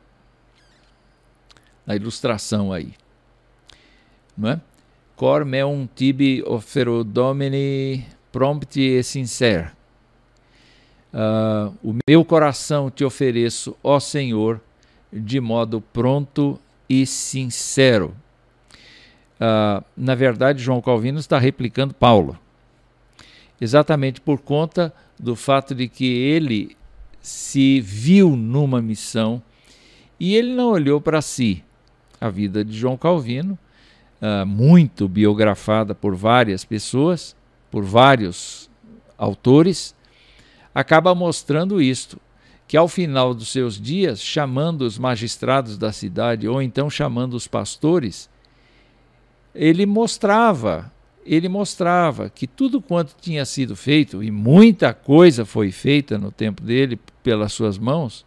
na 1.85 1.95
ilustração 1.95 2.71
aí. 2.71 2.93
Não 4.37 4.49
é? 4.49 4.61
cor 5.19 5.43
meum 5.43 5.85
tibi 5.93 6.41
ofero 6.47 7.03
domini 7.03 8.05
prompti 8.31 8.79
e 8.79 9.03
sincero. 9.03 9.69
Uh, 11.13 11.75
o 11.83 11.95
meu 12.07 12.23
coração 12.23 12.89
te 12.89 13.03
ofereço, 13.03 13.75
ó 13.83 13.99
Senhor, 13.99 14.61
de 15.11 15.41
modo 15.41 15.81
pronto 15.81 16.57
e 16.87 17.05
sincero. 17.05 18.15
Uh, 19.35 19.83
na 19.97 20.15
verdade, 20.15 20.63
João 20.63 20.81
Calvino 20.81 21.19
está 21.19 21.37
replicando 21.37 21.93
Paulo, 21.93 22.39
exatamente 23.59 24.21
por 24.21 24.39
conta 24.39 24.93
do 25.19 25.35
fato 25.35 25.75
de 25.75 25.89
que 25.89 26.05
ele 26.05 26.77
se 27.21 27.81
viu 27.81 28.35
numa 28.35 28.81
missão 28.81 29.41
e 30.19 30.35
ele 30.35 30.53
não 30.53 30.69
olhou 30.69 30.99
para 30.99 31.21
si. 31.21 31.63
A 32.19 32.29
vida 32.29 32.65
de 32.65 32.77
João 32.77 32.97
Calvino, 32.97 33.57
uh, 34.21 34.45
muito 34.45 35.07
biografada 35.07 35.95
por 35.95 36.15
várias 36.15 36.65
pessoas, 36.65 37.35
por 37.71 37.83
vários 37.83 38.69
autores, 39.17 39.95
acaba 40.73 41.15
mostrando 41.15 41.81
isto, 41.81 42.19
que 42.67 42.77
ao 42.77 42.87
final 42.87 43.33
dos 43.33 43.49
seus 43.49 43.79
dias, 43.79 44.21
chamando 44.21 44.81
os 44.81 44.97
magistrados 44.97 45.77
da 45.77 45.91
cidade 45.91 46.47
ou 46.47 46.61
então 46.61 46.89
chamando 46.89 47.33
os 47.33 47.47
pastores, 47.47 48.29
ele 49.55 49.85
mostrava, 49.85 50.91
ele 51.29 51.47
mostrava 51.47 52.27
que 52.27 52.47
tudo 52.47 52.81
quanto 52.81 53.15
tinha 53.21 53.45
sido 53.45 53.75
feito 53.75 54.23
e 54.23 54.31
muita 54.31 54.95
coisa 54.95 55.45
foi 55.45 55.71
feita 55.71 56.17
no 56.17 56.31
tempo 56.31 56.63
dele 56.63 56.99
pelas 57.21 57.53
suas 57.53 57.77
mãos, 57.77 58.25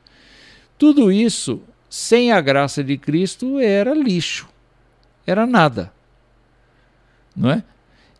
tudo 0.78 1.10
isso 1.10 1.60
sem 1.90 2.30
a 2.30 2.40
graça 2.40 2.84
de 2.84 2.96
Cristo 2.96 3.58
era 3.58 3.92
lixo, 3.92 4.48
era 5.26 5.44
nada. 5.44 5.92
Não 7.34 7.50
é? 7.50 7.64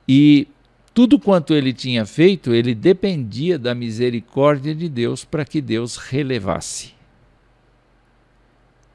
E 0.09 0.49
tudo 0.92 1.16
quanto 1.16 1.55
ele 1.55 1.73
tinha 1.73 2.05
feito, 2.05 2.53
ele 2.53 2.75
dependia 2.75 3.57
da 3.61 3.77
misericórdia 3.77 4.75
de 4.75 4.88
Deus 4.88 5.25
para 5.25 5.45
que 5.45 5.61
Deus 5.61 5.97
relevasse. 5.97 6.92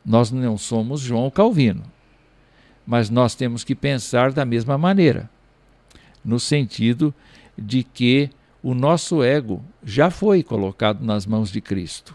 Nós 0.06 0.32
não 0.32 0.58
somos 0.58 1.00
João 1.00 1.30
Calvino, 1.30 1.84
mas 2.86 3.10
nós 3.10 3.36
temos 3.36 3.64
que 3.64 3.74
pensar 3.74 4.34
da 4.34 4.44
mesma 4.44 4.78
maneira, 4.78 5.30
no 6.28 6.42
sentido 6.42 7.14
de 7.58 7.84
que 7.84 8.30
o 8.62 8.74
nosso 8.74 9.24
ego 9.24 9.64
já 9.82 10.12
foi 10.12 10.44
colocado 10.44 11.02
nas 11.02 11.26
mãos 11.26 11.50
de 11.50 11.62
Cristo 11.62 12.14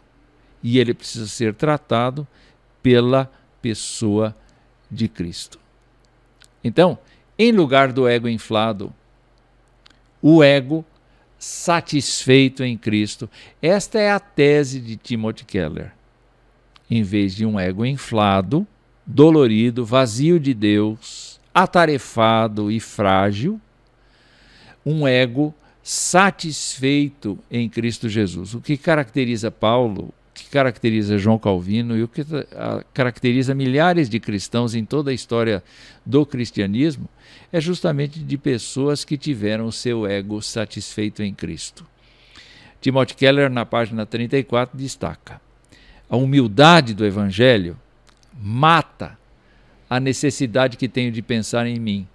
e 0.62 0.78
ele 0.78 0.92
precisa 0.92 1.26
ser 1.26 1.54
tratado 1.54 2.28
pela 2.82 3.32
pessoa 3.62 4.36
de 4.90 5.08
Cristo. 5.08 5.58
Então, 6.62 6.98
em 7.38 7.50
lugar 7.52 7.90
do 7.90 8.06
ego 8.06 8.28
inflado, 8.28 8.92
o 10.20 10.44
ego 10.44 10.84
satisfeito 11.38 12.62
em 12.62 12.76
Cristo. 12.76 13.28
Esta 13.60 13.98
é 13.98 14.12
a 14.12 14.20
tese 14.20 14.78
de 14.78 14.96
Timothy 14.96 15.44
Keller. 15.44 15.92
Em 16.88 17.02
vez 17.02 17.34
de 17.34 17.44
um 17.46 17.58
ego 17.58 17.84
inflado, 17.84 18.66
dolorido, 19.04 19.84
vazio 19.84 20.38
de 20.38 20.54
Deus, 20.54 21.40
atarefado 21.52 22.70
e 22.70 22.78
frágil, 22.78 23.60
um 24.84 25.06
ego 25.06 25.54
satisfeito 25.82 27.38
em 27.50 27.68
Cristo 27.68 28.08
Jesus. 28.08 28.54
O 28.54 28.60
que 28.60 28.76
caracteriza 28.76 29.50
Paulo, 29.50 30.04
o 30.04 30.14
que 30.34 30.48
caracteriza 30.48 31.18
João 31.18 31.38
Calvino 31.38 31.96
e 31.96 32.02
o 32.02 32.08
que 32.08 32.24
caracteriza 32.94 33.54
milhares 33.54 34.08
de 34.08 34.20
cristãos 34.20 34.74
em 34.74 34.84
toda 34.84 35.10
a 35.10 35.14
história 35.14 35.62
do 36.06 36.24
cristianismo 36.24 37.08
é 37.52 37.60
justamente 37.60 38.20
de 38.20 38.38
pessoas 38.38 39.04
que 39.04 39.18
tiveram 39.18 39.66
o 39.66 39.72
seu 39.72 40.06
ego 40.06 40.40
satisfeito 40.40 41.22
em 41.22 41.34
Cristo. 41.34 41.86
Timothy 42.80 43.14
Keller, 43.14 43.50
na 43.50 43.64
página 43.64 44.04
34, 44.04 44.76
destaca: 44.76 45.40
a 46.08 46.16
humildade 46.16 46.94
do 46.94 47.06
Evangelho 47.06 47.78
mata 48.40 49.18
a 49.88 50.00
necessidade 50.00 50.76
que 50.76 50.88
tenho 50.88 51.12
de 51.12 51.22
pensar 51.22 51.66
em 51.66 51.78
mim. 51.78 52.06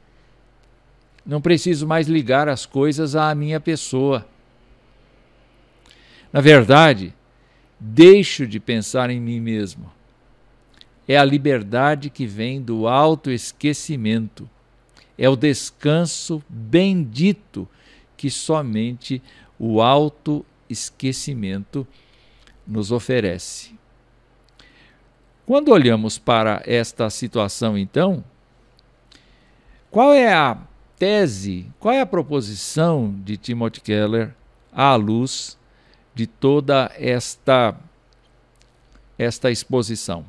Não 1.28 1.42
preciso 1.42 1.86
mais 1.86 2.08
ligar 2.08 2.48
as 2.48 2.66
coisas 2.66 3.16
à 3.16 3.36
minha 3.36 3.60
pessoa. 3.60 4.26
Na 6.34 6.42
verdade, 6.42 7.14
deixo 7.80 8.48
de 8.48 8.60
pensar 8.60 9.10
em 9.10 9.20
mim 9.20 9.40
mesmo. 9.40 9.92
É 11.08 11.18
a 11.18 11.26
liberdade 11.26 12.10
que 12.10 12.26
vem 12.26 12.62
do 12.62 12.88
autoesquecimento 12.88 14.50
é 15.18 15.28
o 15.28 15.36
descanso 15.36 16.42
bendito 16.48 17.68
que 18.16 18.30
somente 18.30 19.22
o 19.58 19.82
autoesquecimento 19.82 21.88
nos 22.66 22.92
oferece. 22.92 23.76
Quando 25.46 25.72
olhamos 25.72 26.20
para 26.20 26.62
esta 26.66 27.10
situação, 27.10 27.78
então, 27.78 28.24
qual 29.90 30.14
é 30.14 30.34
a 30.34 30.58
tese, 30.98 31.72
qual 31.80 31.94
é 31.94 32.02
a 32.02 32.06
proposição 32.06 33.14
de 33.24 33.38
Timothy 33.38 33.82
Keller 33.82 34.34
à 34.72 34.96
luz 34.96 35.58
de 36.14 36.26
toda 36.26 36.92
esta 36.98 37.76
esta 39.18 39.50
exposição? 39.50 40.26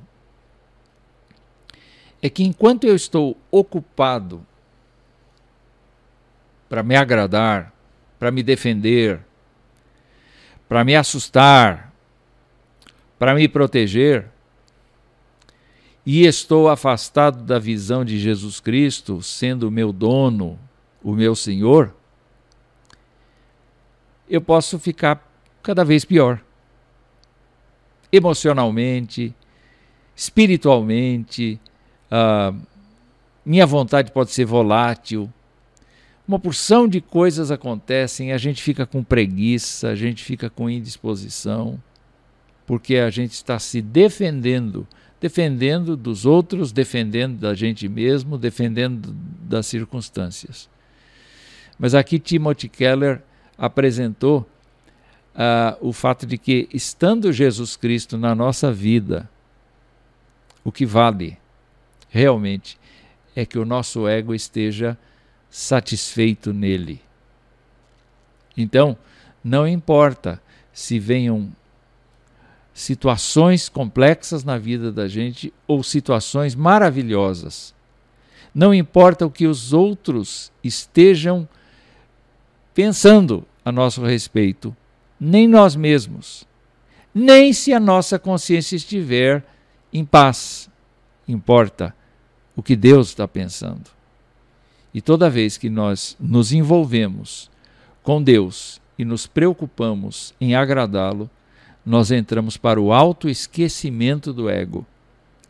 É 2.20 2.28
que 2.28 2.42
enquanto 2.42 2.84
eu 2.84 2.94
estou 2.94 3.36
ocupado 3.50 4.44
para 6.68 6.82
me 6.82 6.96
agradar, 6.96 7.72
para 8.18 8.30
me 8.30 8.42
defender, 8.42 9.20
para 10.68 10.84
me 10.84 10.96
assustar, 10.96 11.92
para 13.18 13.34
me 13.34 13.48
proteger, 13.48 14.26
e 16.10 16.24
estou 16.24 16.70
afastado 16.70 17.44
da 17.44 17.58
visão 17.58 18.02
de 18.02 18.18
Jesus 18.18 18.60
Cristo, 18.60 19.20
sendo 19.20 19.70
meu 19.70 19.92
dono, 19.92 20.58
o 21.02 21.12
meu 21.12 21.36
Senhor, 21.36 21.94
eu 24.26 24.40
posso 24.40 24.78
ficar 24.78 25.30
cada 25.62 25.84
vez 25.84 26.06
pior. 26.06 26.40
Emocionalmente, 28.10 29.34
espiritualmente, 30.16 31.60
uh, 32.10 32.58
minha 33.44 33.66
vontade 33.66 34.10
pode 34.10 34.30
ser 34.30 34.46
volátil, 34.46 35.30
uma 36.26 36.38
porção 36.38 36.88
de 36.88 37.02
coisas 37.02 37.50
acontecem, 37.50 38.32
a 38.32 38.38
gente 38.38 38.62
fica 38.62 38.86
com 38.86 39.04
preguiça, 39.04 39.90
a 39.90 39.94
gente 39.94 40.24
fica 40.24 40.48
com 40.48 40.70
indisposição, 40.70 41.78
porque 42.66 42.96
a 42.96 43.10
gente 43.10 43.32
está 43.32 43.58
se 43.58 43.82
defendendo, 43.82 44.88
defendendo 45.20 45.96
dos 45.96 46.24
outros, 46.24 46.72
defendendo 46.72 47.38
da 47.38 47.54
gente 47.54 47.88
mesmo, 47.88 48.38
defendendo 48.38 49.12
das 49.42 49.66
circunstâncias. 49.66 50.68
Mas 51.78 51.94
aqui 51.94 52.18
Timothy 52.18 52.68
Keller 52.68 53.22
apresentou 53.56 54.48
uh, 55.34 55.76
o 55.80 55.92
fato 55.92 56.26
de 56.26 56.38
que, 56.38 56.68
estando 56.72 57.32
Jesus 57.32 57.76
Cristo 57.76 58.16
na 58.16 58.34
nossa 58.34 58.72
vida, 58.72 59.28
o 60.64 60.72
que 60.72 60.84
vale 60.84 61.38
realmente 62.08 62.78
é 63.34 63.46
que 63.46 63.58
o 63.58 63.64
nosso 63.64 64.08
ego 64.08 64.34
esteja 64.34 64.98
satisfeito 65.48 66.52
nele. 66.52 67.00
Então, 68.56 68.96
não 69.42 69.66
importa 69.66 70.42
se 70.72 70.98
venham 70.98 71.50
situações 72.78 73.68
complexas 73.68 74.44
na 74.44 74.56
vida 74.56 74.92
da 74.92 75.08
gente 75.08 75.52
ou 75.66 75.82
situações 75.82 76.54
maravilhosas. 76.54 77.74
Não 78.54 78.72
importa 78.72 79.26
o 79.26 79.30
que 79.30 79.48
os 79.48 79.72
outros 79.72 80.52
estejam 80.62 81.48
pensando 82.72 83.44
a 83.64 83.72
nosso 83.72 84.04
respeito, 84.04 84.74
nem 85.18 85.48
nós 85.48 85.74
mesmos, 85.74 86.46
nem 87.12 87.52
se 87.52 87.74
a 87.74 87.80
nossa 87.80 88.16
consciência 88.16 88.76
estiver 88.76 89.44
em 89.92 90.04
paz. 90.04 90.70
Importa 91.26 91.92
o 92.54 92.62
que 92.62 92.76
Deus 92.76 93.08
está 93.08 93.26
pensando. 93.26 93.90
E 94.94 95.02
toda 95.02 95.28
vez 95.28 95.58
que 95.58 95.68
nós 95.68 96.16
nos 96.20 96.52
envolvemos 96.52 97.50
com 98.04 98.22
Deus 98.22 98.80
e 98.96 99.04
nos 99.04 99.26
preocupamos 99.26 100.32
em 100.40 100.54
agradá-lo, 100.54 101.28
nós 101.84 102.10
entramos 102.10 102.56
para 102.56 102.80
o 102.80 102.92
autoesquecimento 102.92 104.32
do 104.32 104.48
ego. 104.48 104.86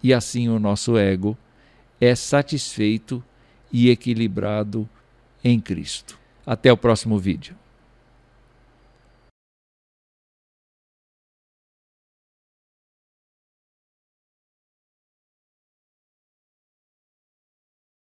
E 0.02 0.14
assim 0.14 0.48
o 0.48 0.58
nosso 0.58 0.96
ego 0.96 1.36
é 2.00 2.14
satisfeito 2.14 3.22
e 3.72 3.90
equilibrado 3.90 4.88
em 5.42 5.58
Cristo. 5.60 6.18
Até 6.46 6.72
o 6.72 6.76
próximo 6.76 7.18
vídeo. 7.18 7.56